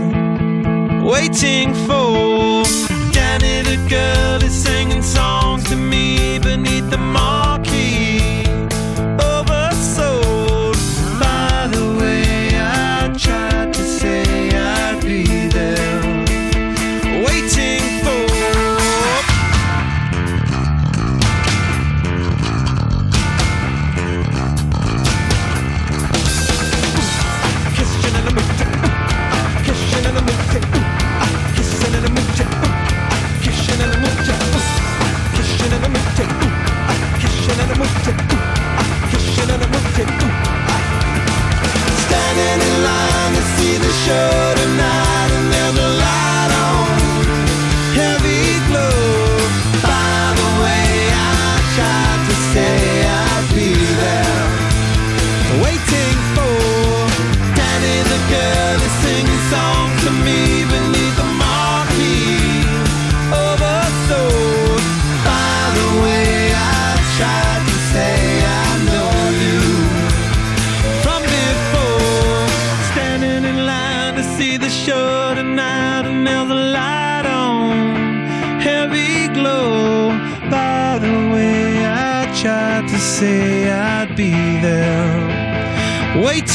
[1.11, 2.80] waiting for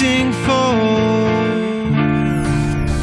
[0.00, 0.74] waiting for.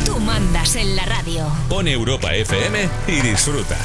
[0.05, 1.47] Tú mandas en la radio.
[1.69, 3.77] Pon Europa FM y disfruta.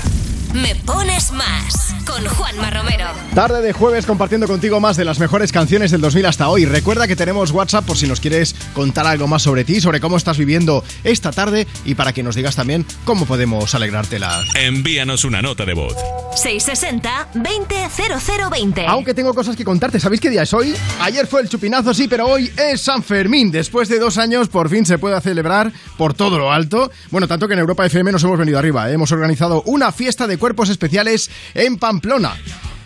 [0.54, 3.06] Me pones más con Juanma Romero.
[3.34, 6.64] Tarde de jueves compartiendo contigo más de las mejores canciones del 2000 hasta hoy.
[6.64, 10.16] Recuerda que tenemos WhatsApp por si nos quieres contar algo más sobre ti, sobre cómo
[10.16, 14.42] estás viviendo esta tarde y para que nos digas también cómo podemos alegrártela.
[14.54, 15.96] Envíanos una nota de voz.
[16.30, 18.84] 660-200020.
[18.86, 20.74] Aunque tengo cosas que contarte, ¿sabéis qué día es hoy?
[21.00, 23.50] Ayer fue el chupinazo, sí, pero hoy es San Fermín.
[23.50, 26.90] Después de dos años, por fin se puede celebrar por todo lo alto.
[27.10, 28.90] Bueno, tanto que en Europa FM nos hemos venido arriba.
[28.90, 32.36] Hemos organizado una fiesta de cuerpos especiales en Pamplona.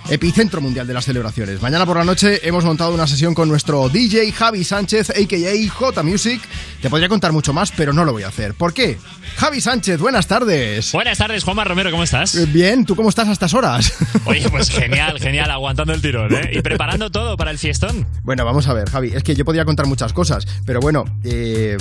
[0.08, 1.62] Epicentro mundial de las celebraciones.
[1.62, 5.70] Mañana por la noche hemos montado una sesión con nuestro DJ Javi Sánchez, a.k.a.
[5.70, 6.40] J Music.
[6.80, 8.54] Te podría contar mucho más, pero no lo voy a hacer.
[8.54, 8.98] ¿Por qué?
[9.36, 10.92] Javi Sánchez, buenas tardes.
[10.92, 12.34] Buenas tardes, Juanma Romero, ¿cómo estás?
[12.34, 13.94] Eh, Bien, ¿tú cómo estás a estas horas?
[14.24, 16.50] Oye, pues genial, genial, aguantando el tirón, ¿eh?
[16.52, 18.06] Y preparando todo para el fiestón.
[18.22, 19.12] Bueno, vamos a ver, Javi.
[19.14, 21.76] Es que yo podría contar muchas cosas, pero bueno, eh,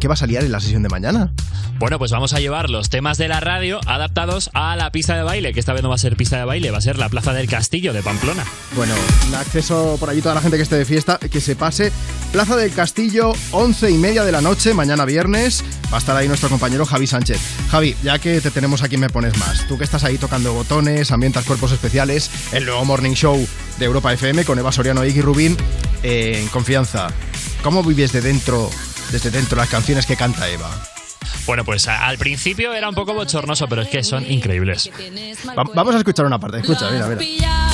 [0.00, 1.32] ¿qué va a salir en la sesión de mañana?
[1.78, 5.22] Bueno, pues vamos a llevar los temas de la radio adaptados a la pista de
[5.24, 7.08] baile, que esta vez no va a ser pista de baile, va a ser la
[7.10, 8.44] Plaza del Castillo de Pamplona.
[8.74, 8.94] Bueno,
[9.34, 11.90] acceso por allí toda la gente que esté de fiesta, que se pase.
[12.30, 15.64] Plaza del Castillo, once y media de la noche, mañana viernes.
[15.90, 17.40] Va a estar ahí nuestro compañero Javi Sánchez.
[17.70, 19.66] Javi, ya que te tenemos aquí, me pones más.
[19.68, 24.12] Tú que estás ahí tocando botones, ambientas cuerpos especiales, el nuevo Morning Show de Europa
[24.12, 25.56] FM con Eva Soriano y Iggy Rubín,
[26.02, 27.08] eh, en confianza.
[27.62, 28.70] ¿Cómo vives de dentro,
[29.12, 30.68] desde dentro las canciones que canta Eva?
[31.46, 34.90] Bueno, pues al principio era un poco bochornoso, pero es que son increíbles.
[35.56, 36.58] Va- vamos a escuchar una parte.
[36.58, 37.70] Escucha, mira, mira.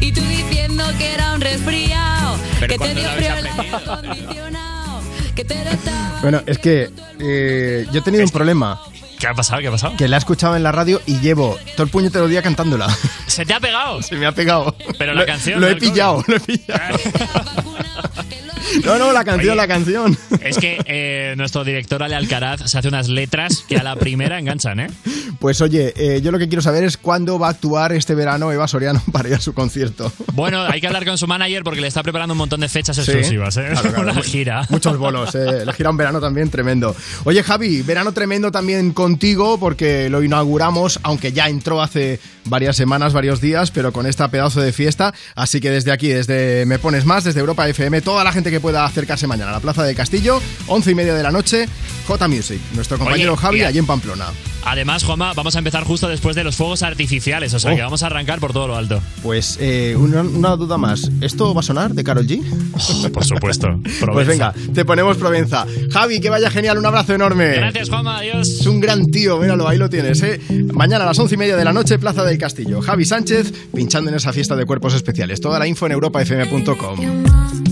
[0.00, 2.36] Y tú diciendo que era un resfriado.
[2.60, 5.00] Pero que te cuando dio lo frío habéis el aire acondicionado.
[5.34, 8.80] Que te lo estaba- Bueno, es que eh, yo he tenido un problema.
[9.18, 9.60] ¿Qué ha pasado?
[9.62, 9.96] ¿Qué ha pasado?
[9.96, 12.86] Que la he escuchado en la radio y llevo todo el puñetero día cantándola.
[13.26, 14.02] ¿Se te ha pegado?
[14.02, 14.76] Se me ha pegado.
[14.98, 15.58] Pero la Lo- canción.
[15.60, 16.98] Lo he pillado, lo he pillado.
[18.84, 19.56] No, no, la canción, Oye.
[19.56, 20.18] la canción.
[20.40, 24.38] Es que eh, nuestro director Ale Alcaraz se hace unas letras que a la primera
[24.38, 24.86] enganchan, ¿eh?
[25.38, 28.50] Pues oye, eh, yo lo que quiero saber es cuándo va a actuar este verano
[28.52, 30.10] Eva Soriano para ir a su concierto.
[30.32, 32.96] Bueno, hay que hablar con su manager porque le está preparando un montón de fechas
[32.96, 33.02] Sí.
[33.02, 33.68] exclusivas, ¿eh?
[33.72, 34.02] Claro, claro.
[34.12, 34.66] Una gira.
[34.70, 35.64] Muchos bolos, eh.
[35.64, 36.94] Le gira un verano también tremendo.
[37.24, 43.12] Oye, Javi, verano tremendo también contigo porque lo inauguramos, aunque ya entró hace varias semanas,
[43.12, 45.12] varios días, pero con esta pedazo de fiesta.
[45.34, 48.55] Así que desde aquí, desde Me Pones Más, desde Europa FM, toda la gente que
[48.60, 51.66] pueda acercarse mañana a la Plaza del Castillo, once y media de la noche,
[52.06, 54.26] J Music, nuestro compañero Oye, Javi allí en Pamplona.
[54.68, 57.76] Además, Juanma, vamos a empezar justo después de los fuegos artificiales, o sea Oh.
[57.76, 59.00] que vamos a arrancar por todo lo alto.
[59.22, 61.08] Pues eh, una, una duda más.
[61.20, 62.42] ¿Esto va a sonar de Carol G?
[63.12, 63.68] por supuesto.
[64.12, 65.66] Pues venga, te ponemos Provenza.
[65.92, 67.54] Javi, que vaya genial, un abrazo enorme.
[67.54, 68.48] Gracias, Juanma, adiós.
[68.48, 70.40] Es un gran tío, míralo, ahí lo tienes, ¿eh?
[70.72, 72.80] Mañana a las once y media de la noche, Plaza del Castillo.
[72.80, 75.40] Javi Sánchez pinchando en esa fiesta de cuerpos especiales.
[75.40, 77.65] Toda la info en europafm.com.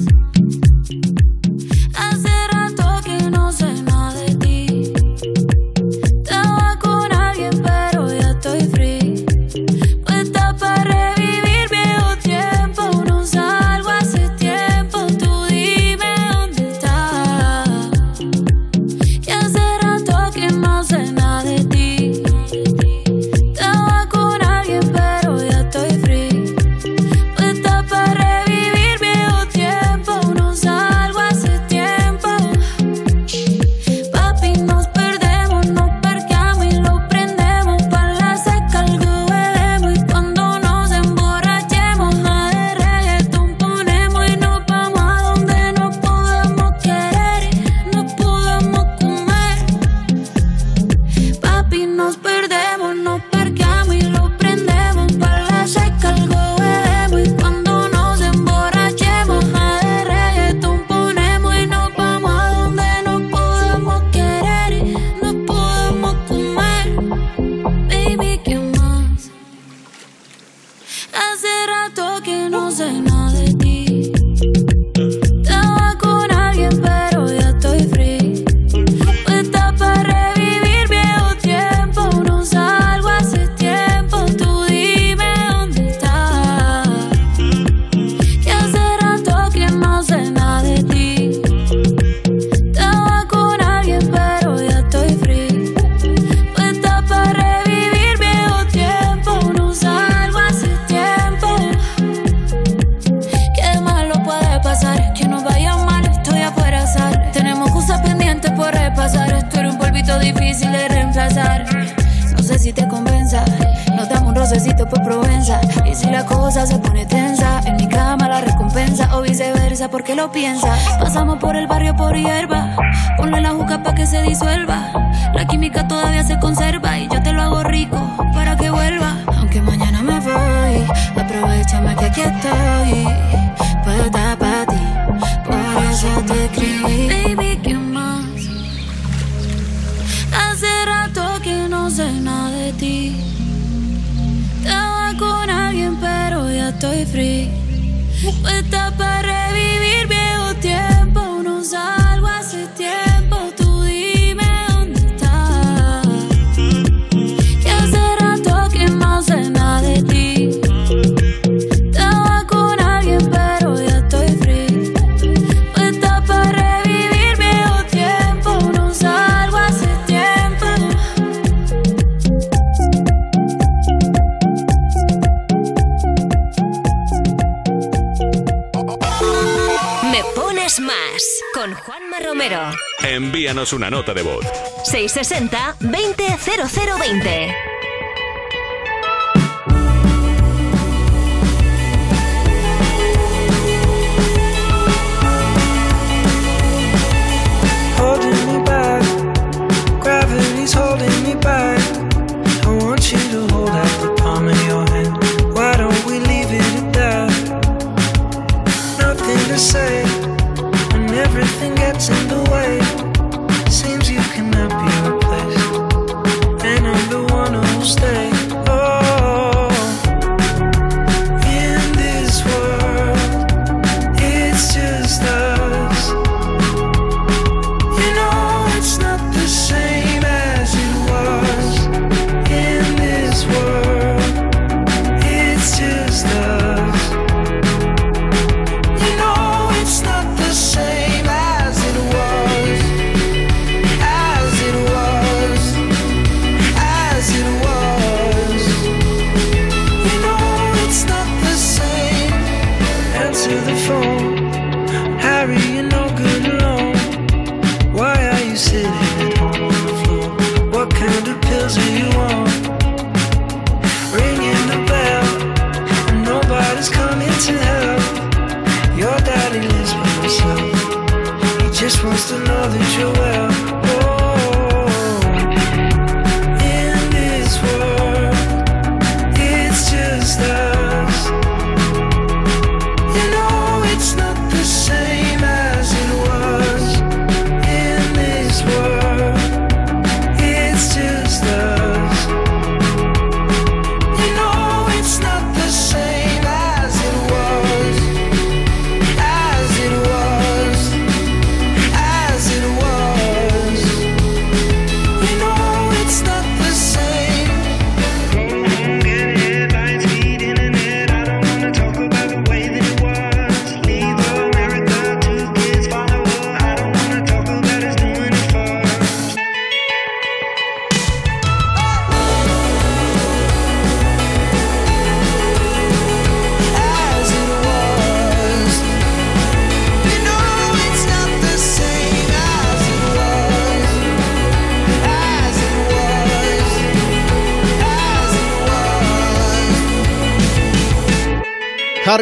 [183.65, 184.45] Envíanos una nota de voz.
[184.85, 185.74] 660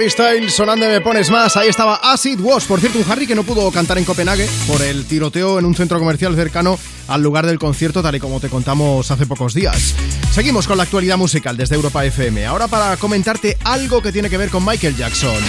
[0.03, 1.57] Harry Styles sonando Me Pones Más.
[1.57, 2.67] Ahí estaba Acid Wash.
[2.67, 5.77] Por cierto, un Harry que no pudo cantar en Copenhague por el tiroteo en un
[5.77, 6.77] centro comercial cercano
[7.07, 9.95] al lugar del concierto, tal y como te contamos hace pocos días.
[10.33, 12.45] Seguimos con la actualidad musical desde Europa FM.
[12.47, 15.41] Ahora para comentarte algo que tiene que ver con Michael Jackson.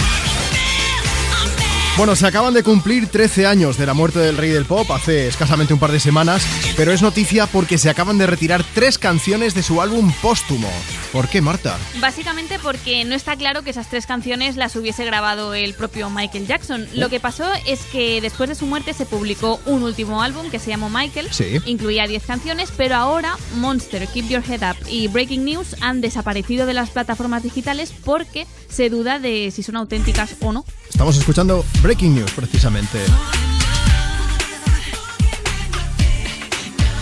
[1.96, 5.26] Bueno, se acaban de cumplir 13 años de la muerte del rey del pop hace
[5.26, 9.52] escasamente un par de semanas, pero es noticia porque se acaban de retirar tres canciones
[9.54, 10.70] de su álbum póstumo.
[11.14, 11.78] ¿Por qué, Marta?
[12.00, 16.48] Básicamente porque no está claro que esas tres canciones las hubiese grabado el propio Michael
[16.48, 16.88] Jackson.
[16.92, 20.58] Lo que pasó es que después de su muerte se publicó un último álbum que
[20.58, 21.28] se llamó Michael.
[21.30, 21.60] Sí.
[21.66, 26.66] Incluía 10 canciones, pero ahora Monster, Keep Your Head Up y Breaking News han desaparecido
[26.66, 30.64] de las plataformas digitales porque se duda de si son auténticas o no.
[30.90, 32.98] Estamos escuchando Breaking News, precisamente.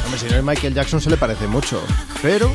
[0.05, 1.82] Hombre, si no es Michael Jackson se le parece mucho,
[2.20, 2.52] pero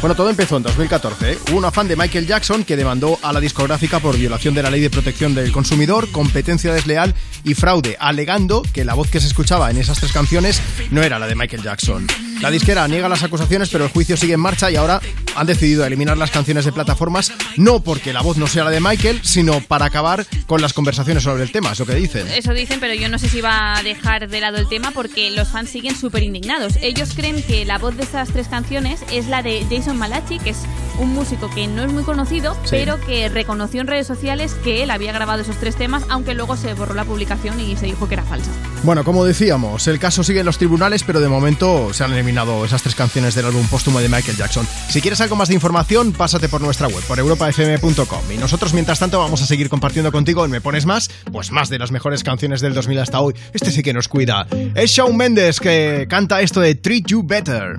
[0.00, 1.32] Bueno, todo empezó en 2014.
[1.32, 1.38] ¿eh?
[1.50, 4.70] Hubo una fan de Michael Jackson que demandó a la discográfica por violación de la
[4.70, 9.26] ley de protección del consumidor, competencia desleal y fraude, alegando que la voz que se
[9.26, 10.62] escuchaba en esas tres canciones
[10.92, 12.06] no era la de Michael Jackson.
[12.40, 15.00] La disquera niega las acusaciones, pero el juicio sigue en marcha y ahora
[15.38, 18.80] han decidido eliminar las canciones de plataformas no porque la voz no sea la de
[18.80, 22.26] Michael, sino para acabar con las conversaciones sobre el tema, es lo que dicen.
[22.28, 25.30] Eso dicen, pero yo no sé si va a dejar de lado el tema porque
[25.30, 26.76] los fans siguen súper indignados.
[26.82, 30.50] Ellos creen que la voz de estas tres canciones es la de Jason Malachi, que
[30.50, 30.58] es
[30.98, 32.70] un músico que no es muy conocido, Sí.
[32.70, 36.56] pero que reconoció en redes sociales que él había grabado esos tres temas, aunque luego
[36.56, 38.50] se borró la publicación y se dijo que era falsa.
[38.82, 42.64] Bueno, como decíamos, el caso sigue en los tribunales, pero de momento se han eliminado
[42.64, 44.66] esas tres canciones del álbum póstumo de Michael Jackson.
[44.88, 48.20] Si quieres algo más de información, pásate por nuestra web, por europafm.com.
[48.32, 51.68] Y nosotros, mientras tanto, vamos a seguir compartiendo contigo en Me Pones Más, pues más
[51.68, 53.34] de las mejores canciones del 2000 hasta hoy.
[53.52, 54.46] Este sí que nos cuida.
[54.74, 57.78] Es Shawn Mendes que canta esto de Treat You Better.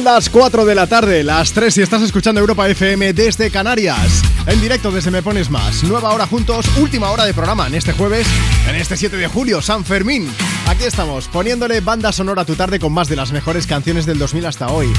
[0.00, 4.22] Son las 4 de la tarde, las 3 si estás escuchando Europa FM desde Canarias.
[4.46, 5.84] En directo desde Me Pones Más.
[5.84, 8.26] Nueva hora juntos, última hora de programa en este jueves,
[8.66, 10.26] en este 7 de julio, San Fermín.
[10.68, 14.18] Aquí estamos, poniéndole banda sonora a tu tarde con más de las mejores canciones del
[14.18, 14.90] 2000 hasta hoy.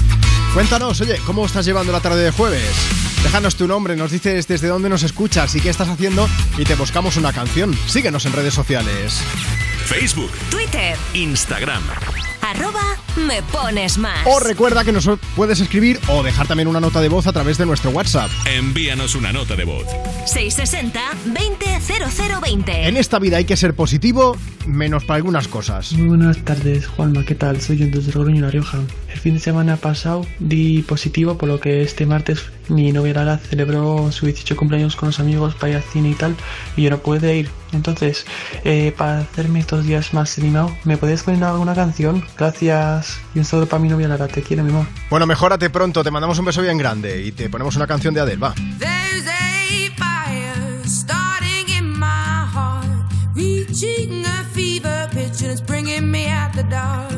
[0.54, 2.72] Cuéntanos, oye, ¿cómo estás llevando la tarde de jueves?
[3.24, 6.30] Déjanos tu nombre, nos dices desde dónde nos escuchas y qué estás haciendo
[6.60, 7.76] y te buscamos una canción.
[7.88, 9.20] Síguenos en redes sociales.
[9.84, 11.82] Facebook, Twitter, Instagram.
[13.16, 14.26] Me pones más.
[14.26, 17.58] O recuerda que nos puedes escribir o dejar también una nota de voz a través
[17.58, 18.30] de nuestro WhatsApp.
[18.46, 19.86] Envíanos una nota de voz.
[20.26, 22.64] 660-200020.
[22.68, 24.36] En esta vida hay que ser positivo,
[24.66, 25.94] menos para algunas cosas.
[25.94, 27.62] Muy buenas tardes, Juanma, ¿qué tal?
[27.62, 28.80] Soy yo desde Logroño, La Rioja.
[29.12, 33.38] El fin de semana pasado di positivo, por lo que este martes mi novia Lara
[33.38, 36.36] celebró su 18 cumpleaños con los amigos para ir al cine y tal,
[36.76, 37.50] y yo no pude ir.
[37.74, 38.26] Entonces,
[38.64, 42.26] eh, para hacerme estos días más animado, ¿me puedes poner alguna canción?
[42.38, 43.20] Gracias.
[43.36, 44.88] Y un saludo para mi novia Lara, te quiero, mi amor.
[45.10, 48.22] Bueno, mejórate pronto, te mandamos un beso bien grande y te ponemos una canción de
[48.22, 48.54] Adele, va.
[48.80, 52.88] There's a fire starting in my heart,
[53.36, 57.11] reaching a fever pitch, and it's bringing me out the dark.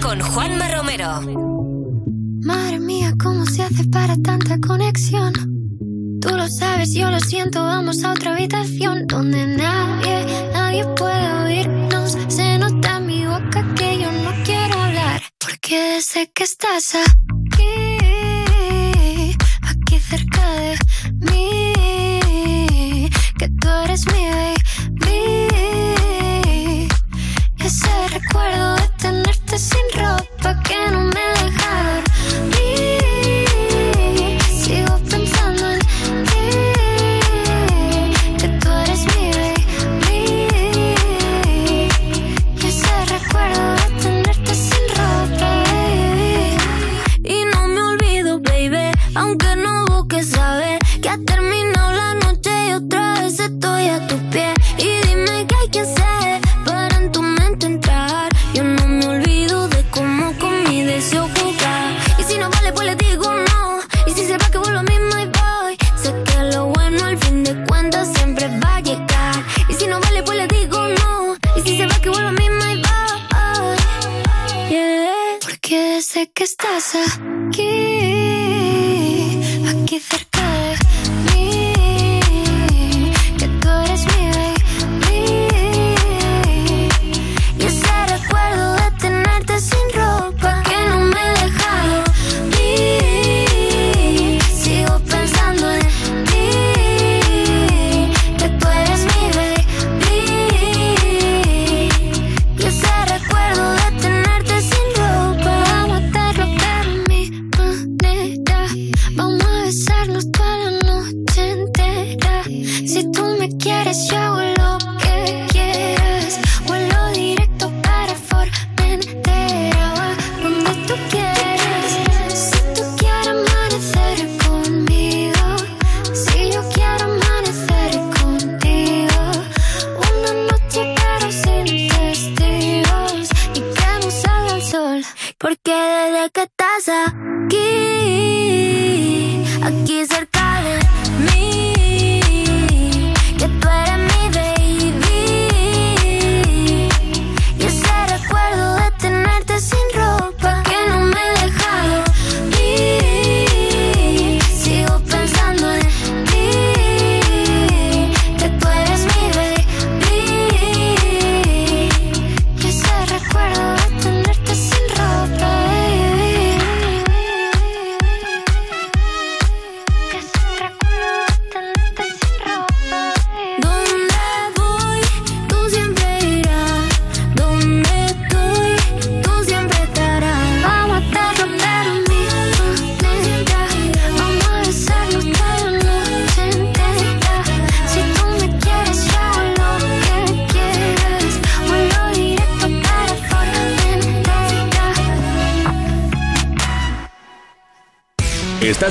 [0.00, 0.59] Con Juanma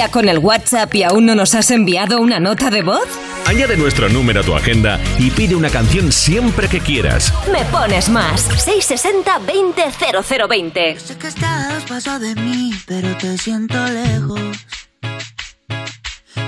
[0.00, 3.06] Día con el WhatsApp y aún no nos has enviado una nota de voz?
[3.46, 7.30] Añade nuestro número a tu agenda y pide una canción siempre que quieras.
[7.52, 8.40] Me pones más.
[8.40, 9.82] 660 20
[10.48, 11.00] 0020.
[11.00, 14.40] Sé que estás paso de mí, pero te siento lejos.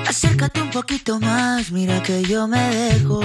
[0.07, 3.21] Acércate un poquito más, mira que yo me dejo.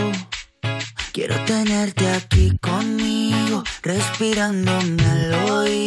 [1.14, 5.87] Quiero tenerte aquí conmigo, respirándome al oído.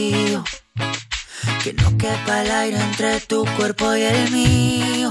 [2.21, 5.11] Quepa el aire entre tu cuerpo y el mío.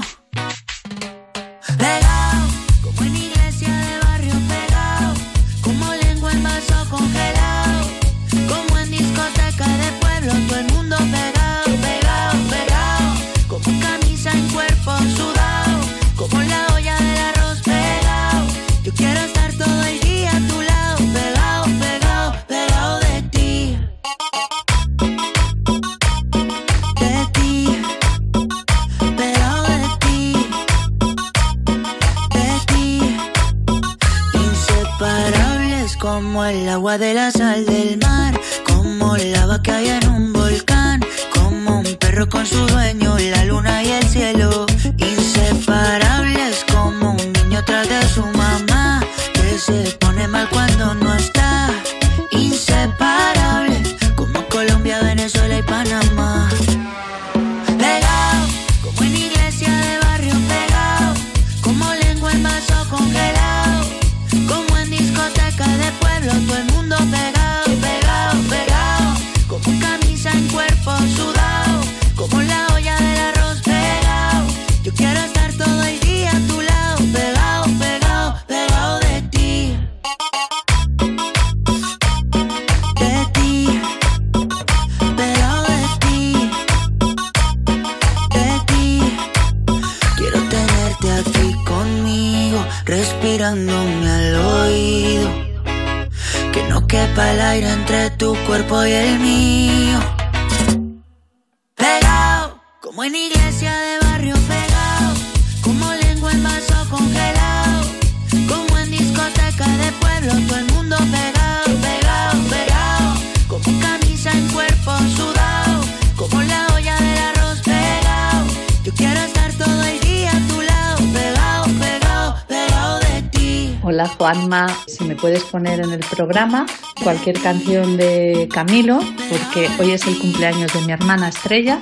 [125.50, 126.66] Poner en el programa
[127.02, 131.80] cualquier canción de Camilo, porque hoy es el cumpleaños de mi hermana Estrella.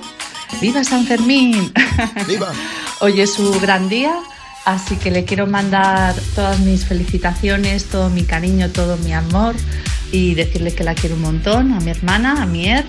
[0.60, 1.72] ¡Viva San Fermín!
[2.26, 2.52] ¡Viva!
[3.00, 4.14] Hoy es su gran día,
[4.64, 9.54] así que le quiero mandar todas mis felicitaciones, todo mi cariño, todo mi amor
[10.10, 12.84] y decirle que la quiero un montón a mi hermana, a Mier,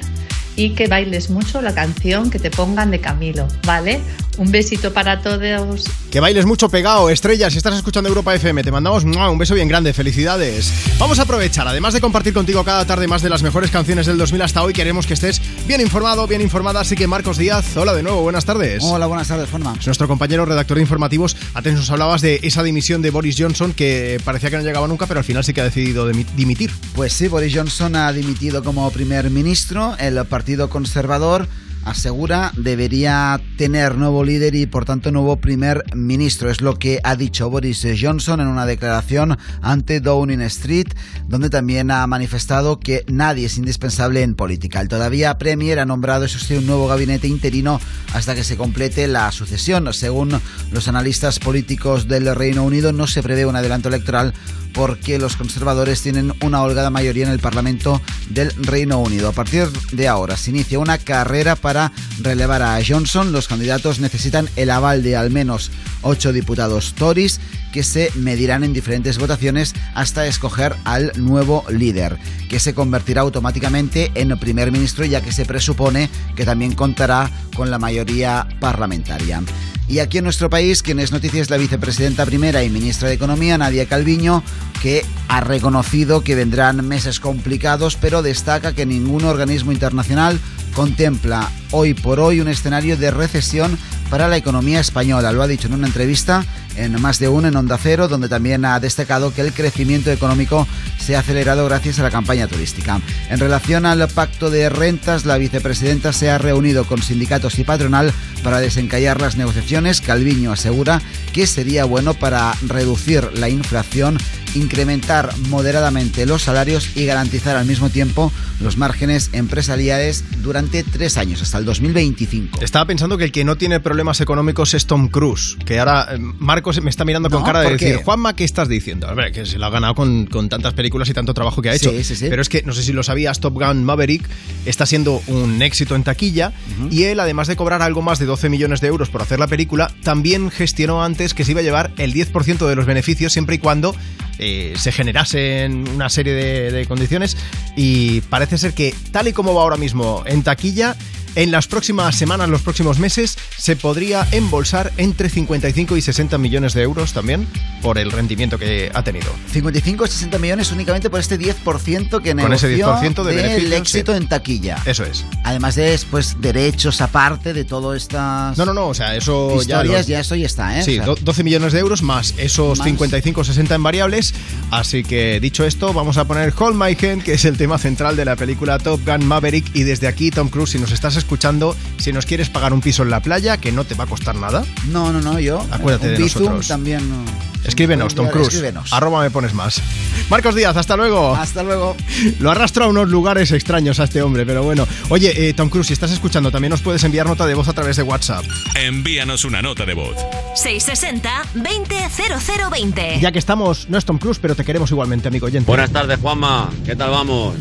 [0.56, 4.02] y que bailes mucho la canción que te pongan de Camilo, ¿vale?
[4.38, 5.86] Un besito para todos.
[6.12, 7.52] Que bailes mucho pegado, estrella.
[7.52, 9.94] Si estás escuchando Europa FM, te mandamos un beso bien grande.
[9.94, 10.74] Felicidades.
[10.98, 14.18] Vamos a aprovechar, además de compartir contigo cada tarde más de las mejores canciones del
[14.18, 16.80] 2000 hasta hoy, queremos que estés bien informado, bien informada.
[16.80, 18.84] Así que Marcos Díaz, hola de nuevo, buenas tardes.
[18.84, 19.50] Hola, buenas tardes.
[19.80, 21.38] Es nuestro compañero redactor de informativos.
[21.54, 25.06] Antes nos hablabas de esa dimisión de Boris Johnson que parecía que no llegaba nunca,
[25.06, 26.72] pero al final sí que ha decidido dimi- dimitir.
[26.96, 29.96] Pues sí, Boris Johnson ha dimitido como primer ministro.
[30.00, 31.48] El Partido Conservador
[31.90, 36.50] asegura debería tener nuevo líder y por tanto nuevo primer ministro.
[36.50, 40.88] Es lo que ha dicho Boris Johnson en una declaración ante Downing Street,
[41.28, 44.82] donde también ha manifestado que nadie es indispensable en política.
[44.82, 47.80] El todavía Premier ha nombrado, eso sí, un nuevo gabinete interino
[48.14, 49.92] hasta que se complete la sucesión.
[49.94, 50.40] Según
[50.72, 54.34] los analistas políticos del Reino Unido, no se prevé un adelanto electoral
[54.74, 59.30] porque los conservadores tienen una holgada mayoría en el Parlamento del Reino Unido.
[59.30, 61.92] A partir de ahora se inicia una carrera para
[62.22, 63.32] relevar a Johnson.
[63.32, 65.72] Los candidatos necesitan el aval de al menos
[66.02, 67.40] ocho diputados Tories
[67.72, 72.18] que se medirán en diferentes votaciones hasta escoger al nuevo líder,
[72.50, 77.70] que se convertirá automáticamente en primer ministro ya que se presupone que también contará con
[77.70, 79.42] la mayoría parlamentaria.
[79.88, 83.16] Y aquí en nuestro país, quien es noticia es la vicepresidenta primera y ministra de
[83.16, 84.44] Economía, Nadia Calviño,
[84.84, 90.40] que ha reconocido que vendrán meses complicados, pero destaca que ningún organismo internacional
[90.74, 93.78] contempla hoy por hoy un escenario de recesión
[94.10, 95.32] para la economía española.
[95.32, 98.64] Lo ha dicho en una entrevista en más de uno en Onda Cero, donde también
[98.66, 100.68] ha destacado que el crecimiento económico
[100.98, 103.02] se ha acelerado gracias a la campaña turística.
[103.30, 108.14] En relación al pacto de rentas, la vicepresidenta se ha reunido con sindicatos y patronal
[108.44, 110.02] para desencallar las negociaciones.
[110.02, 111.02] Calviño asegura
[111.34, 114.18] que sería bueno para reducir la inflación
[114.56, 121.42] incrementar moderadamente los salarios y garantizar al mismo tiempo los márgenes empresariales durante tres años,
[121.42, 122.62] hasta el 2025.
[122.62, 126.18] Estaba pensando que el que no tiene problemas económicos es Tom Cruise, que ahora eh,
[126.20, 129.08] Marcos me está mirando con No, cara de decir, Juanma, ¿qué estás diciendo?
[129.08, 131.70] A ver, que se lo ha ganado con, con tantas películas y tanto trabajo que
[131.70, 131.92] ha hecho.
[131.92, 132.28] Sí, sí, sí.
[132.30, 134.28] Pero es que, no sé si lo sabías, Top Gun Maverick
[134.66, 136.52] está siendo un éxito en taquilla
[136.92, 139.48] y él, además de cobrar algo más de 12 millones de euros por hacer la
[139.48, 143.56] película, también gestionó antes que se iba a llevar el 10% de los beneficios siempre
[143.56, 143.96] y cuando
[144.40, 147.38] eh, se generasen una serie de, de condiciones
[147.76, 150.96] y parece ser que tal y como va ahora mismo en taquilla,
[151.36, 156.74] en las próximas semanas, los próximos meses, se podría embolsar entre 55 y 60 millones
[156.74, 157.48] de euros también
[157.82, 159.28] por el rendimiento que ha tenido.
[159.52, 163.74] 55 o 60 millones únicamente por este 10% que Con ese negoció 10% de del
[163.74, 164.18] éxito sí.
[164.18, 164.78] en taquilla.
[164.86, 165.26] Eso es.
[165.44, 169.62] Además de pues, derechos aparte de todo estas No, no, no, o sea, eso ya...
[169.62, 170.84] historias, los- ya eso ya está, ¿eh?
[170.84, 172.88] Sí, O sea, do- 12 millones de euros más esos Más.
[172.88, 174.34] 55 60 en variables.
[174.72, 178.16] Así que dicho esto, vamos a poner Hold My Hand, que es el tema central
[178.16, 179.66] de la película Top Gun Maverick.
[179.76, 183.04] Y desde aquí, Tom Cruise, si nos estás escuchando, si nos quieres pagar un piso
[183.04, 185.64] en la playa, que no te va a costar nada, No, no, no, yo.
[185.72, 186.68] Acuérdate un de Bizum nosotros.
[186.68, 187.08] también.
[187.10, 187.24] no.
[187.64, 188.48] escríbenos, Tom Cruise.
[188.48, 188.92] Escríbenos.
[188.94, 189.82] Arroba me pones más.
[190.30, 191.36] Marcos Díaz, hasta luego.
[191.36, 191.96] Hasta luego.
[192.40, 194.88] Lo arrastro a unos lugares extraños a este hombre, pero bueno.
[195.10, 197.74] Oye, eh, Tom Cruise, si estás escuchando, también nos puedes enviar nota de voz a
[197.74, 198.46] través de WhatsApp.
[198.76, 200.16] Envíanos una nota de voz.
[200.56, 203.20] 660 200020.
[203.20, 205.68] Ya que estamos, no es Tom Cruise, pero te queremos igualmente, amigo oyente.
[205.68, 206.70] Buenas tardes, Juanma.
[206.86, 207.56] ¿Qué tal vamos?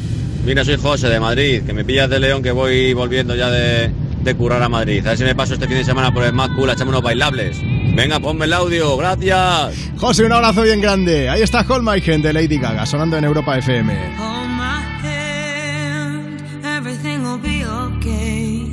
[0.49, 3.93] Mira, soy José de Madrid, que me pillas de León, que voy volviendo ya de,
[4.23, 5.05] de currar a Madrid.
[5.05, 6.89] A ver si me paso este fin de semana por el Mad Cool a echarme
[6.93, 7.60] unos bailables.
[7.94, 9.77] Venga, ponme el audio, gracias.
[9.99, 11.28] José, un abrazo bien grande.
[11.28, 13.93] Ahí está Hold My Hand de Lady Gaga, sonando en Europa FM.
[14.17, 18.73] Hold my hand, everything will be okay.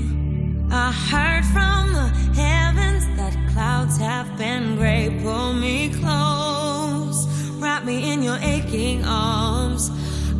[0.71, 5.09] I heard from the heavens that clouds have been gray.
[5.21, 7.27] Pull me close,
[7.59, 9.64] wrap me in your aching arms.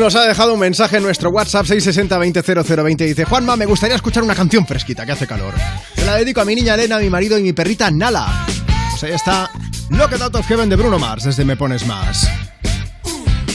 [0.00, 2.96] Nos ha dejado un mensaje en nuestro WhatsApp 660-200020.
[2.96, 5.54] Dice: Juanma, me gustaría escuchar una canción fresquita que hace calor.
[5.94, 8.46] Se la dedico a mi niña Elena, a mi marido y mi perrita Nala.
[8.90, 9.50] Pues ahí está
[9.90, 12.28] Look Out of Heaven de Bruno Mars, desde Me Pones Más.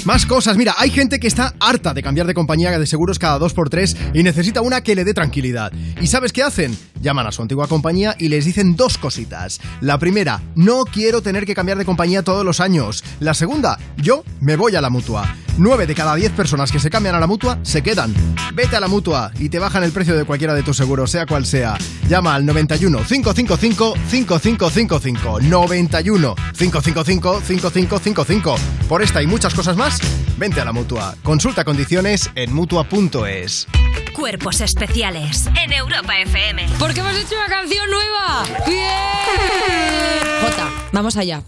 [0.06, 3.40] Más cosas, mira, hay gente que está harta de cambiar de compañía de seguros cada
[3.40, 5.72] 2x3 y necesita una que le dé tranquilidad.
[6.02, 6.78] ¿Y sabes qué hacen?
[7.02, 9.62] Llaman a su antigua compañía y les dicen dos cositas.
[9.80, 13.02] La primera, no quiero tener que cambiar de compañía todos los años.
[13.22, 15.38] La segunda, yo me voy a la mutua.
[15.58, 18.14] 9 de cada 10 personas que se cambian a la mutua se quedan.
[18.54, 21.26] Vete a la mutua y te bajan el precio de cualquiera de tus seguros, sea
[21.26, 21.78] cual sea.
[22.08, 25.40] Llama al 91 555 5555.
[25.42, 28.56] 91 555 5555.
[28.88, 30.00] Por esta y muchas cosas más,
[30.38, 31.16] vente a la mutua.
[31.24, 33.68] Consulta condiciones en mutua.es.
[34.14, 36.68] Cuerpos especiales en Europa FM.
[36.80, 38.44] Porque hemos hecho una canción nueva.
[38.68, 40.42] ¡Bien!
[40.42, 41.42] Jota, vamos allá.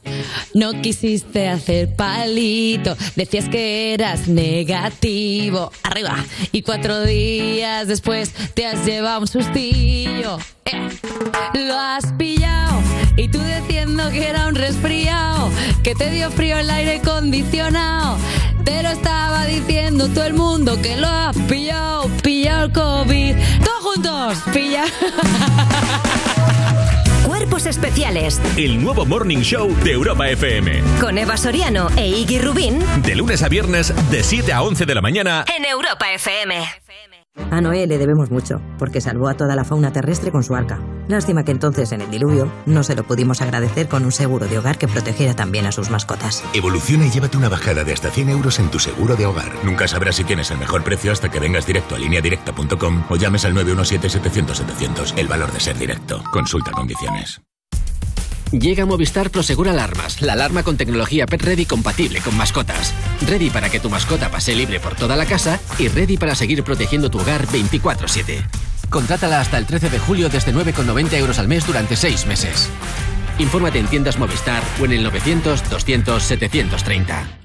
[0.53, 5.71] No quisiste hacer palito, decías que eras negativo.
[5.83, 6.15] Arriba.
[6.51, 10.37] Y cuatro días después te has llevado un sustillo.
[10.65, 10.89] Eh,
[11.53, 12.81] Lo has pillado.
[13.17, 15.49] Y tú diciendo que era un resfriado,
[15.83, 18.17] que te dio frío el aire acondicionado.
[18.65, 23.35] Te lo estaba diciendo todo el mundo que lo has pillado, pillado el COVID.
[23.63, 24.85] Todos juntos, pilla.
[27.99, 30.83] Especiales El nuevo Morning Show de Europa FM.
[30.99, 34.95] con Eva Soriano e Iggy Rubín De lunes a viernes, de 7 a 11 de
[34.95, 35.45] la mañana.
[35.57, 36.55] en Europa FM.
[37.51, 40.81] A Noé le debemos mucho, porque salvó a toda la fauna terrestre con su arca.
[41.07, 44.57] Lástima que entonces, en el diluvio, no se lo pudimos agradecer con un seguro de
[44.57, 46.43] hogar que protegiera también a sus mascotas.
[46.53, 49.53] Evoluciona y llévate una bajada de hasta 100 euros en tu seguro de hogar.
[49.63, 53.45] Nunca sabrás si tienes el mejor precio hasta que vengas directo a lineadirecta.com o llames
[53.45, 55.13] al 917-700-700.
[55.17, 56.21] El valor de ser directo.
[56.33, 57.41] Consulta condiciones.
[58.59, 62.93] Llega Movistar Prosegur Alarmas, la alarma con tecnología Pet Ready compatible con mascotas.
[63.27, 66.63] Ready para que tu mascota pase libre por toda la casa y ready para seguir
[66.63, 68.45] protegiendo tu hogar 24-7.
[68.89, 72.69] Contrátala hasta el 13 de julio desde 9,90 euros al mes durante 6 meses.
[73.39, 77.44] Infórmate en tiendas Movistar o en el 900 200 730.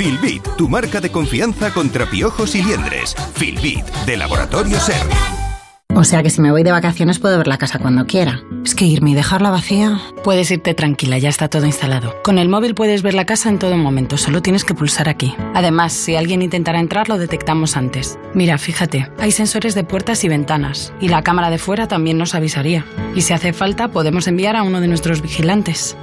[0.00, 3.14] Filbit, tu marca de confianza contra piojos y liendres.
[3.34, 4.96] Filbit, de Laboratorio Ser.
[5.94, 8.40] O sea que si me voy de vacaciones puedo ver la casa cuando quiera.
[8.64, 10.00] Es que irme y dejarla vacía.
[10.24, 12.14] Puedes irte tranquila, ya está todo instalado.
[12.22, 15.34] Con el móvil puedes ver la casa en todo momento, solo tienes que pulsar aquí.
[15.52, 18.18] Además, si alguien intentara entrar, lo detectamos antes.
[18.32, 22.34] Mira, fíjate, hay sensores de puertas y ventanas, y la cámara de fuera también nos
[22.34, 22.86] avisaría.
[23.14, 25.94] Y si hace falta, podemos enviar a uno de nuestros vigilantes.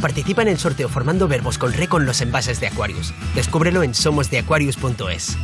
[0.00, 3.12] Participa en el sorteo formando verbos con re con los envases de Aquarius.
[3.34, 5.36] Descúbrelo en somosdeaquarius.es.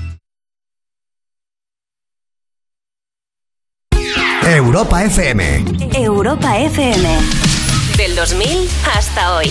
[4.44, 5.64] Europa FM.
[5.96, 7.18] Europa FM.
[7.96, 9.50] Del 2000 hasta hoy.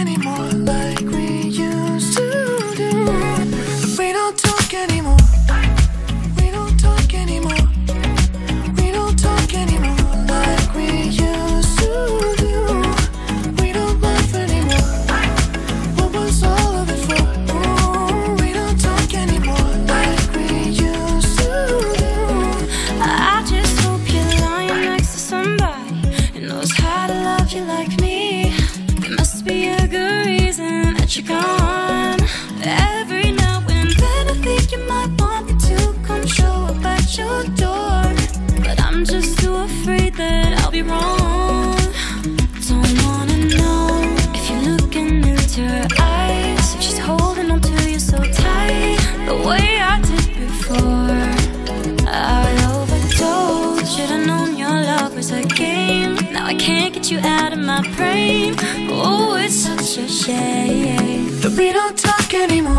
[56.91, 58.55] get you out of my brain.
[58.89, 62.75] Oh, it's such a shame that we don't talk anymore.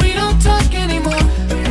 [0.00, 1.61] We don't talk anymore.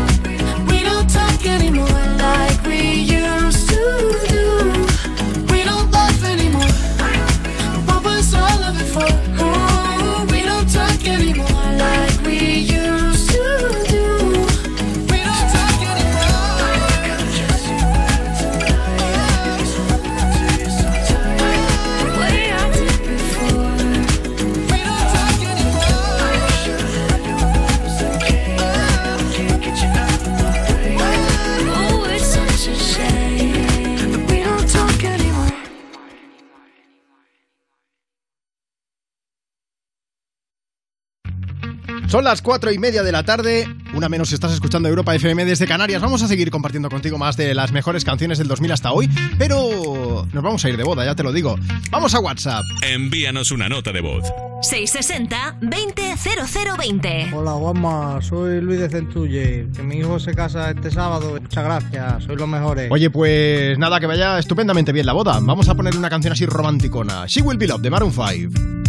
[42.11, 45.45] Son las cuatro y media de la tarde, una menos si estás escuchando Europa FM
[45.45, 46.01] desde Canarias.
[46.01, 50.27] Vamos a seguir compartiendo contigo más de las mejores canciones del 2000 hasta hoy, pero
[50.33, 51.56] nos vamos a ir de boda, ya te lo digo.
[51.90, 52.65] Vamos a WhatsApp.
[52.81, 54.25] Envíanos una nota de voz.
[54.59, 57.33] 660-200020.
[57.33, 61.40] Hola Juanma, soy Luis de Centulle, que mi hijo se casa este sábado.
[61.41, 62.91] Muchas gracias, sois los mejores.
[62.91, 65.40] Oye, pues nada, que vaya estupendamente bien la boda.
[65.41, 67.23] Vamos a ponerle una canción así romanticona.
[67.27, 68.81] She Will Be Loved de Maroon 5.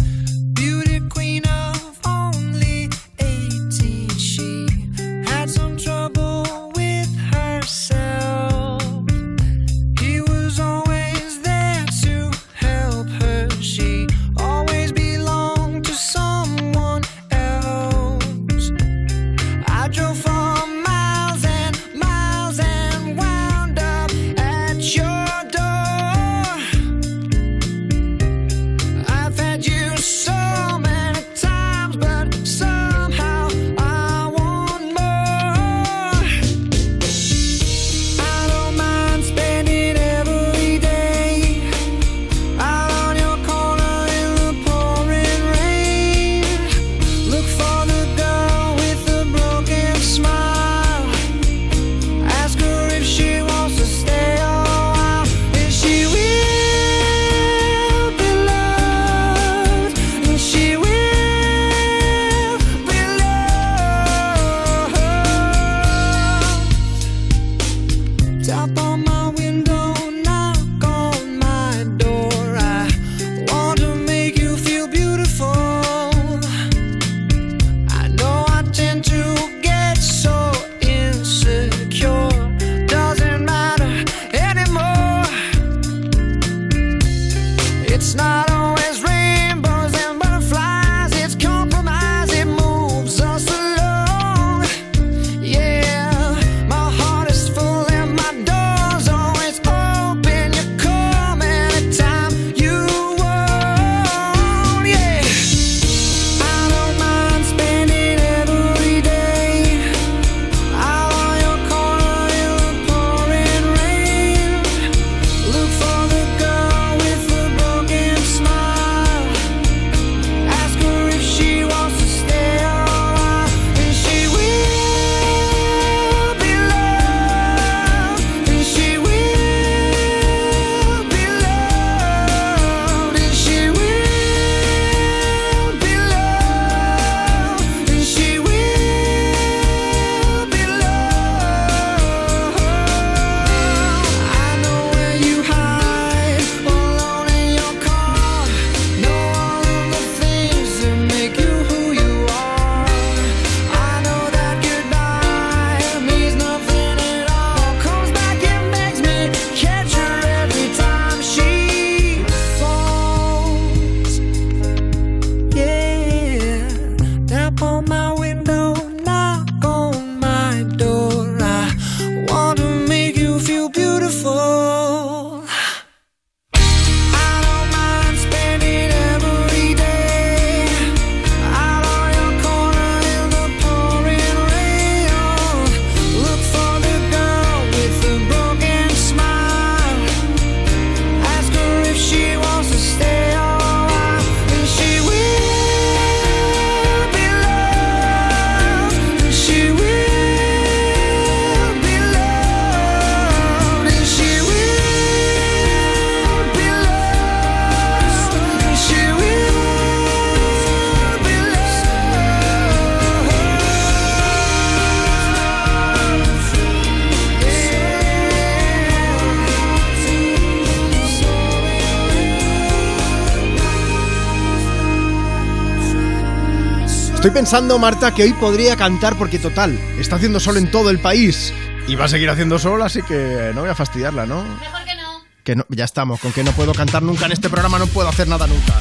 [227.33, 231.51] Pensando, Marta, que hoy podría cantar porque total, está haciendo sol en todo el país
[231.87, 234.43] y va a seguir haciendo sol, así que no voy a fastidiarla, ¿no?
[234.43, 235.23] Mejor que no.
[235.43, 238.07] Que no, ya estamos, con que no puedo cantar nunca en este programa, no puedo
[238.07, 238.79] hacer nada nunca.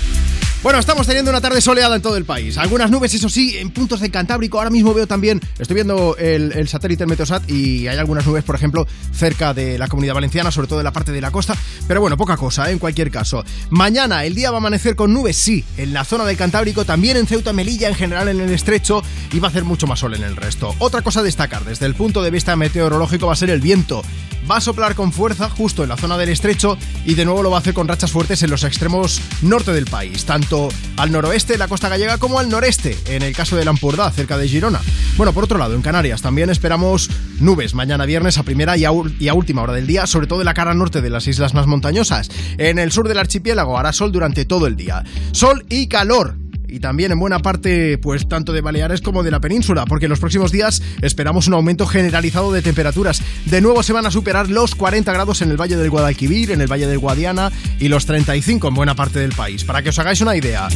[0.63, 2.57] Bueno, estamos teniendo una tarde soleada en todo el país.
[2.57, 4.59] Algunas nubes, eso sí, en puntos de Cantábrico.
[4.59, 8.45] Ahora mismo veo también, estoy viendo el, el satélite el Meteosat y hay algunas nubes,
[8.45, 8.87] por ejemplo,
[9.23, 11.55] cerca de la comunidad valenciana, sobre todo en la parte de la costa.
[11.87, 12.73] Pero bueno, poca cosa, ¿eh?
[12.73, 13.45] en cualquier caso.
[13.71, 17.17] Mañana el día va a amanecer con nubes, sí, en la zona del Cantábrico, también
[17.17, 19.01] en Ceuta, Melilla, en general en el estrecho
[19.33, 20.75] y va a hacer mucho más sol en el resto.
[20.81, 24.03] Otra cosa a destacar desde el punto de vista meteorológico va a ser el viento.
[24.51, 27.51] Va a soplar con fuerza justo en la zona del estrecho y de nuevo lo
[27.51, 31.53] va a hacer con rachas fuertes en los extremos norte del país, tanto al noroeste
[31.53, 34.81] de la costa gallega como al noreste, en el caso de Lampurdá, cerca de Girona.
[35.17, 37.09] Bueno, por otro lado, en Canarias también esperamos
[37.43, 40.55] nubes mañana viernes a primera y a, última hora del día, sobre todo en la
[40.55, 42.31] cara norte de las islas más montañosas.
[42.59, 45.05] En el sur del archipiélago hará sol durante todo el día.
[45.33, 46.37] Sol y calor
[46.73, 50.11] y también en buena parte, pues tanto de Baleares como de la península, porque en
[50.11, 53.23] los próximos días esperamos un aumento generalizado de temperaturas.
[53.45, 56.63] De nuevo se van a superar los 40 grados en el Valle del Guadalquivir, en
[56.63, 59.65] el Valle del Guadiana y los 35 en buena parte del país.
[59.65, 60.69] Para que os hagáis una idea,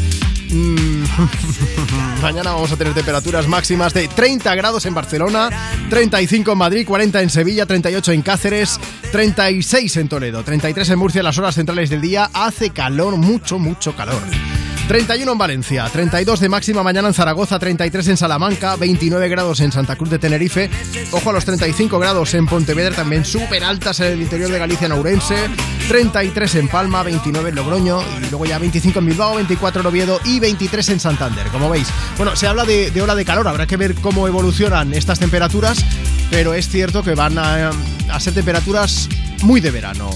[0.51, 1.05] mm,
[2.23, 5.51] mañana vamos a tener temperaturas máximas de 30 grados en Barcelona,
[5.91, 8.81] 35 en Madrid, 40 en Sevilla, 38 en Cáceres,
[9.13, 12.31] 36 en Toledo, 33 en Murcia las horas centrales del día.
[12.33, 14.23] Hace calor, mucho, mucho calor.
[14.89, 19.73] 31 en Valencia, 32 de máxima mañana en Zaragoza, 33 en Salamanca, 29 grados en
[19.73, 20.71] Santa Cruz de Tenerife,
[21.11, 24.87] ojo a los 35 grados en Pontevedra, también súper altas en el interior de Galicia
[24.87, 25.35] en Ourense,
[25.89, 30.21] 33 en Palma, 29 en Logroño y luego ya 25 en Bilbao, 24 en Oviedo
[30.25, 31.89] y 23 en Santander, como veis.
[32.17, 35.85] Bueno, se habla de, de ola de calor, habrá que ver cómo evolucionan estas temperaturas,
[36.31, 37.71] pero es cierto que van a,
[38.11, 39.09] a ser temperaturas
[39.43, 40.11] muy de verano.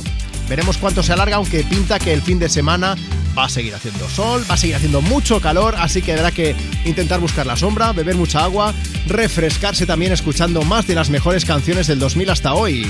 [0.48, 2.96] Veremos cuánto se alarga, aunque pinta que el fin de semana
[3.36, 6.54] va a seguir haciendo sol, va a seguir haciendo mucho calor, así que habrá que
[6.84, 8.74] intentar buscar la sombra, beber mucha agua,
[9.06, 12.86] refrescarse también escuchando más de las mejores canciones del 2000 hasta hoy.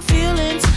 [0.00, 0.69] My feelings.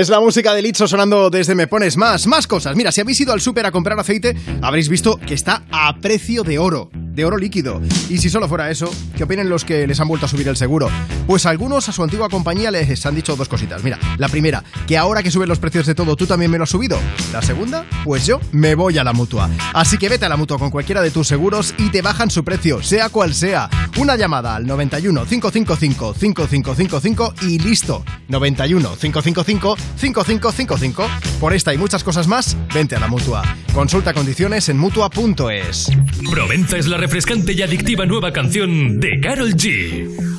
[0.00, 2.26] Es la música de Litzo sonando desde Me Pones Más.
[2.26, 2.74] Más cosas.
[2.74, 6.42] Mira, si habéis ido al súper a comprar aceite, habréis visto que está a precio
[6.42, 7.80] de oro de oro líquido.
[8.08, 10.56] Y si solo fuera eso, ¿qué opinen los que les han vuelto a subir el
[10.56, 10.88] seguro?
[11.26, 13.82] Pues algunos a su antigua compañía les han dicho dos cositas.
[13.82, 16.64] Mira, la primera, que ahora que suben los precios de todo, tú también me lo
[16.64, 16.98] has subido.
[17.32, 19.50] La segunda, pues yo me voy a la mutua.
[19.74, 22.44] Así que vete a la mutua con cualquiera de tus seguros y te bajan su
[22.44, 23.68] precio, sea cual sea.
[23.98, 28.04] Una llamada al 91 555 5555 y listo.
[28.30, 31.08] 91 555 5555.
[31.40, 33.42] Por esta y muchas cosas más, vente a la mutua.
[33.74, 35.90] Consulta condiciones en mutua.es.
[36.30, 40.29] Provenza es la refrescante y adictiva nueva canción de Carol G.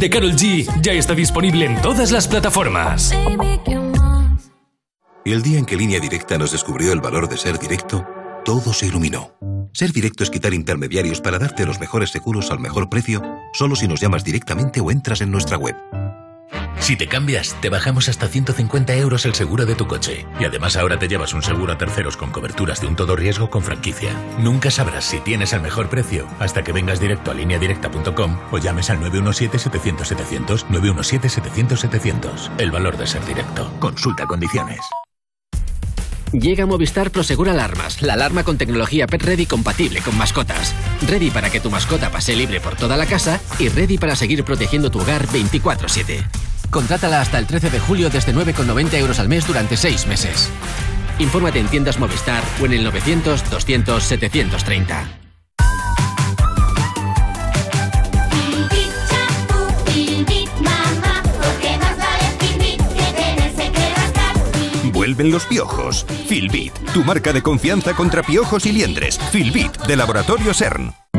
[0.00, 3.12] de Carol G, ya está disponible en todas las plataformas.
[5.26, 8.06] El día en que Línea Directa nos descubrió el valor de ser directo,
[8.42, 9.36] todo se iluminó.
[9.74, 13.22] Ser directo es quitar intermediarios para darte los mejores seguros al mejor precio,
[13.52, 15.76] solo si nos llamas directamente o entras en nuestra web.
[16.90, 20.26] Si te cambias, te bajamos hasta 150 euros el seguro de tu coche.
[20.40, 23.48] Y además ahora te llevas un seguro a terceros con coberturas de un todo riesgo
[23.48, 24.12] con franquicia.
[24.40, 28.90] Nunca sabrás si tienes el mejor precio hasta que vengas directo a lineadirecta.com o llames
[28.90, 32.50] al 917-700-700, 917-700-700.
[32.58, 33.72] El valor de ser directo.
[33.78, 34.80] Consulta condiciones.
[36.32, 40.74] Llega Movistar Prosegur Alarmas, la alarma con tecnología Pet Ready compatible con mascotas.
[41.08, 44.42] Ready para que tu mascota pase libre por toda la casa y ready para seguir
[44.42, 46.39] protegiendo tu hogar 24-7.
[46.70, 50.48] Contrátala hasta el 13 de julio desde 9,90 euros al mes durante 6 meses.
[51.18, 55.04] Infórmate en tiendas Movistar o en el 900 200 730.
[64.92, 66.06] Vuelven los piojos.
[66.28, 69.18] Filbit, tu marca de confianza contra piojos y liendres.
[69.32, 70.99] Filbit, de Laboratorio CERN.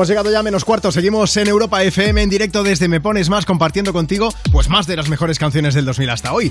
[0.00, 3.28] Hemos llegado ya a menos cuarto, seguimos en Europa FM en directo desde Me Pones
[3.28, 6.50] Más, compartiendo contigo pues más de las mejores canciones del 2000 hasta hoy.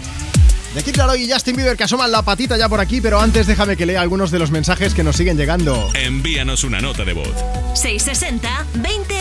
[0.76, 3.48] De aquí claro y Justin Bieber que asoman la patita ya por aquí, pero antes
[3.48, 5.90] déjame que lea algunos de los mensajes que nos siguen llegando.
[5.95, 7.34] Envíanos una nota de voz.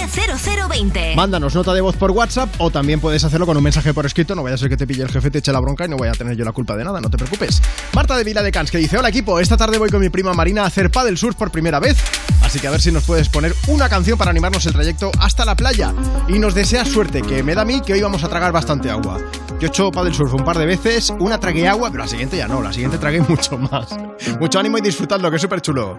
[0.08, 1.14] 660-200020.
[1.14, 4.34] Mándanos nota de voz por WhatsApp o también puedes hacerlo con un mensaje por escrito.
[4.34, 5.96] No vaya a ser que te pille el jefe, te eche la bronca y no
[5.96, 7.62] voy a tener yo la culpa de nada, no te preocupes.
[7.94, 10.34] Marta de Vila de Cans que dice: Hola equipo, esta tarde voy con mi prima
[10.34, 11.96] Marina a hacer paddle surf por primera vez.
[12.42, 15.44] Así que a ver si nos puedes poner una canción para animarnos el trayecto hasta
[15.44, 15.92] la playa.
[16.28, 18.90] Y nos desea suerte, que me da a mí que hoy vamos a tragar bastante
[18.90, 19.18] agua.
[19.60, 22.36] Yo he hecho paddle surf un par de veces, una tragué agua, pero la siguiente
[22.36, 23.88] ya no, la siguiente tragué mucho más.
[24.40, 25.98] Mucho ánimo y disfrutadlo, que es súper chulo.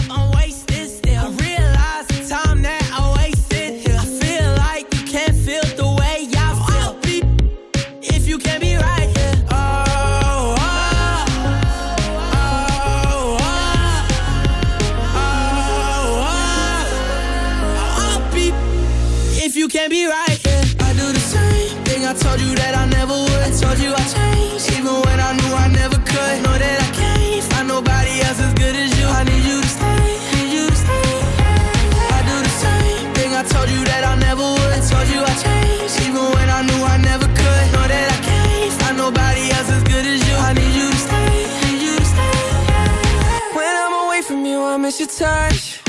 [44.91, 45.81] miss your touch.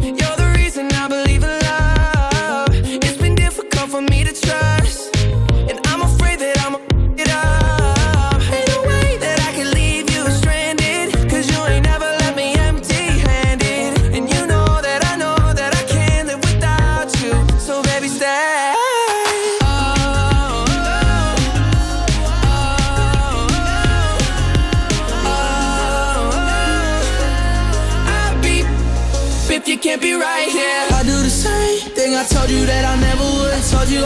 [0.00, 0.43] You're the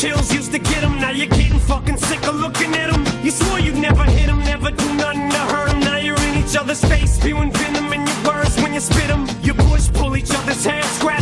[0.00, 0.98] chills, used to get them.
[0.98, 3.04] Now you're getting fucking sick of looking at them.
[3.22, 5.80] You swore you'd never hit them, never do nothing to hurt them.
[5.80, 9.26] Now you're in each other's face, spewing venom in your words when you spit them.
[9.42, 11.19] You push, pull each other's hair, scratch,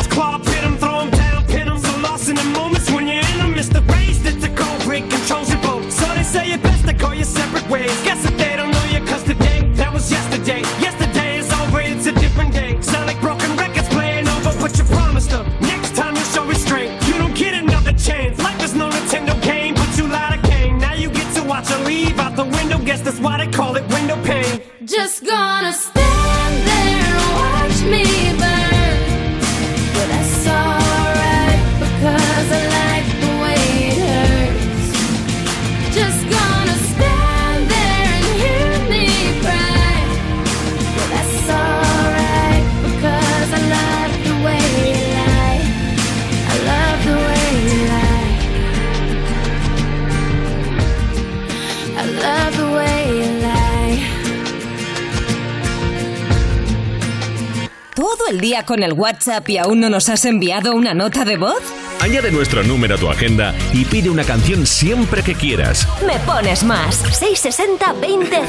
[58.68, 61.62] con el WhatsApp y aún no nos has enviado una nota de voz?
[62.02, 65.88] Añade nuestro número a tu agenda y pide una canción siempre que quieras.
[66.06, 66.96] Me pones más.
[66.96, 68.42] 660 20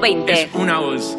[0.00, 0.50] 0020.
[0.54, 1.18] Una voz.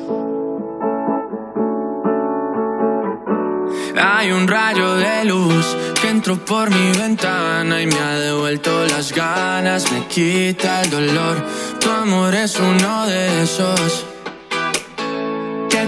[4.02, 5.66] Hay un rayo de luz
[6.02, 11.46] que entró por mi ventana y me ha devuelto las ganas, me quita el dolor.
[11.82, 14.06] Tu amor es uno de esos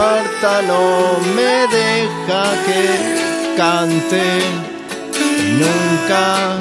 [0.00, 4.40] Marta no me deja que cante
[5.60, 6.56] nunca.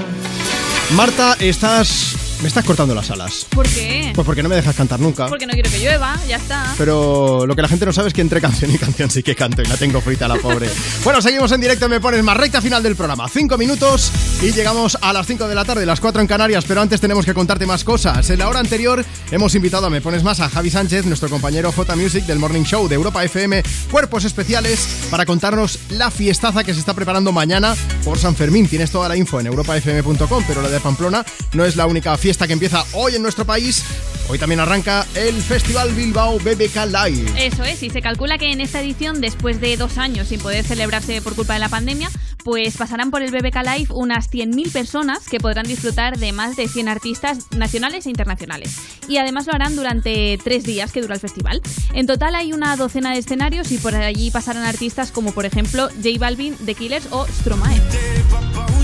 [0.92, 2.19] Marta, estás.
[2.42, 3.46] Me estás cortando las alas.
[3.50, 4.14] ¿Por qué?
[4.16, 5.28] Pues porque no me dejas cantar nunca.
[5.28, 6.74] Porque no quiero que llueva, ya está.
[6.78, 9.36] Pero lo que la gente no sabe es que entre canción y canción sí que
[9.36, 10.70] canto y la tengo frita la pobre.
[11.04, 13.28] bueno, seguimos en directo, me pones más recta final del programa.
[13.28, 14.10] Cinco minutos
[14.42, 17.26] y llegamos a las 5 de la tarde, las 4 en Canarias, pero antes tenemos
[17.26, 18.30] que contarte más cosas.
[18.30, 21.74] En la hora anterior hemos invitado a Me Pones Más a Javi Sánchez, nuestro compañero
[21.74, 26.74] J Music del Morning Show de Europa FM, Cuerpos Especiales, para contarnos la fiestaza que
[26.74, 28.70] se está preparando mañana por San Fermín.
[28.70, 32.29] Tienes toda la info en europafm.com, pero la de Pamplona no es la única fiesta
[32.38, 33.84] que empieza hoy en nuestro país.
[34.30, 37.34] Hoy también arranca el Festival Bilbao BBK Live.
[37.44, 40.64] Eso es, y se calcula que en esta edición, después de dos años sin poder
[40.64, 42.12] celebrarse por culpa de la pandemia,
[42.44, 46.68] pues pasarán por el BBK Live unas 100.000 personas que podrán disfrutar de más de
[46.68, 48.76] 100 artistas nacionales e internacionales.
[49.08, 51.64] Y además lo harán durante tres días que dura el festival.
[51.94, 55.90] En total hay una docena de escenarios y por allí pasarán artistas como por ejemplo
[55.96, 58.79] J Balvin, The Killers o Stromae.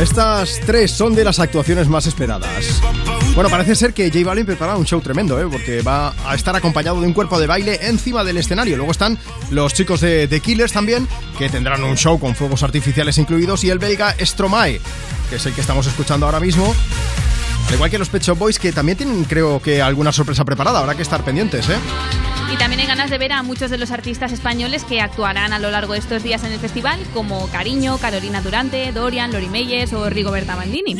[0.00, 2.80] Estas tres son de las actuaciones más esperadas.
[3.34, 5.46] Bueno, parece ser que J Balvin prepara un show tremendo, ¿eh?
[5.50, 8.76] porque va a estar acompañado de un cuerpo de baile encima del escenario.
[8.76, 9.18] Luego están
[9.50, 13.70] los chicos de The Killers también, que tendrán un show con fuegos artificiales incluidos, y
[13.70, 14.80] el belga Stromae,
[15.30, 16.72] que es el que estamos escuchando ahora mismo.
[17.68, 20.78] Al igual que los Pet Shop Boys, que también tienen, creo que, alguna sorpresa preparada.
[20.78, 21.76] Habrá que estar pendientes, ¿eh?
[22.50, 25.58] Y también hay ganas de ver a muchos de los artistas españoles que actuarán a
[25.58, 29.92] lo largo de estos días en el festival, como Cariño, Carolina Durante, Dorian, Lori Meyes
[29.92, 30.96] o Rigoberta Bandini.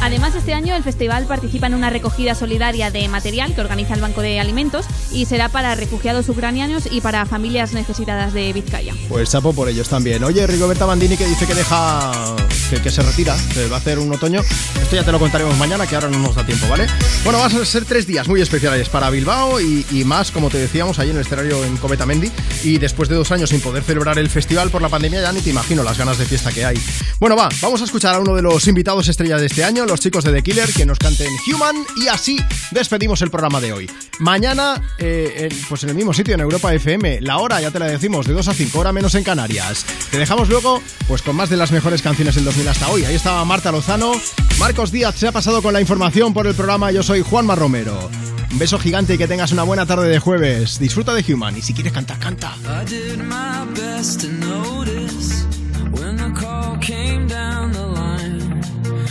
[0.00, 4.00] Además, este año el festival participa en una recogida solidaria de material que organiza el
[4.00, 8.94] Banco de Alimentos y será para refugiados ucranianos y para familias necesitadas de Vizcaya.
[9.08, 10.22] Pues chapo por ellos también.
[10.22, 12.36] Oye, Rigoberta Bandini que dice que deja,
[12.82, 14.40] que, se retira, que va a hacer un otoño.
[14.80, 16.86] Esto ya te lo contaremos mañana, que ahora no nos da tiempo, ¿vale?
[17.24, 20.98] Bueno, van a ser tres días muy especiales para Bilbao y, más, como te decíamos,
[20.98, 22.30] ahí en el escenario en Cometamendi.
[22.62, 25.40] Y después de dos años sin poder celebrar el festival por la pandemia, ya ni
[25.40, 26.78] te imagino las ganas de fiesta que hay.
[27.18, 29.98] Bueno, va, vamos a escuchar a uno de los invitados estrella de este año, los
[30.00, 32.38] chicos de The Killer, que nos canten Human y así
[32.70, 33.90] despedimos el programa de hoy.
[34.20, 37.78] Mañana, eh, en- pues en el mismo sitio, en Europa FM, la hora, ya te
[37.78, 39.84] la decimos, de 2 a 5, hora menos en Canarias.
[40.10, 43.04] Te dejamos luego, pues con más de las mejores canciones del 2000 hasta hoy.
[43.04, 44.12] Ahí estaba Marta Lozano,
[44.58, 48.10] Marcos Díaz se ha pasado con la información por el programa, yo soy Juanma Romero.
[48.50, 50.78] Un beso gigante y que tengas una buena tarde de jueves.
[50.78, 52.54] Disfruta de Human y si quieres cantar, canta.
[57.68, 57.87] Line.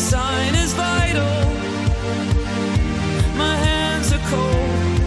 [0.00, 1.44] Sign is vital.
[3.36, 5.02] My hands are cold.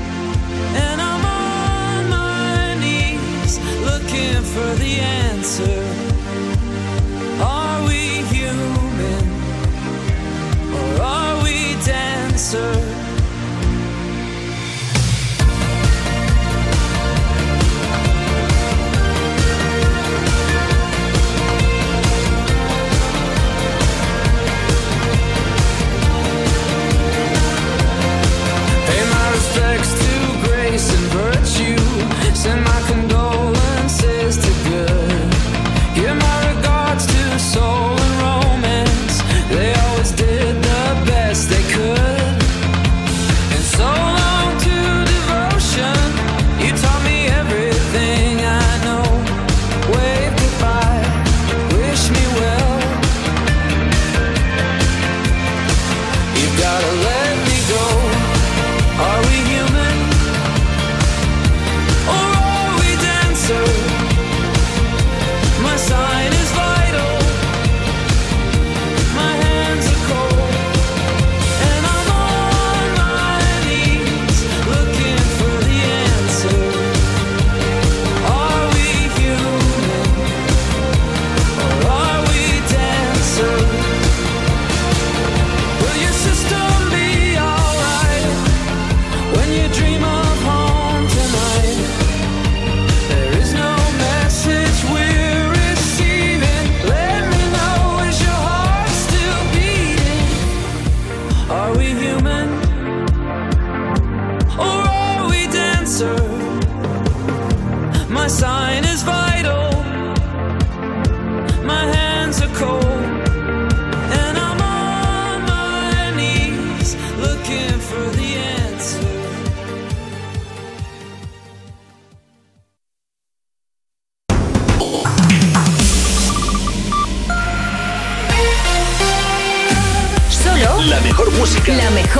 [0.85, 5.81] And I'm on my knees looking for the answer.
[7.41, 9.25] Are we human?
[10.77, 13.02] Or are we dancer?
[31.13, 31.77] Virtue.
[32.33, 33.62] Send my condolences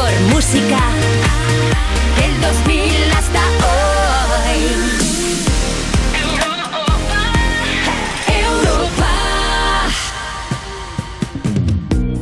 [0.04, 0.93] mejor música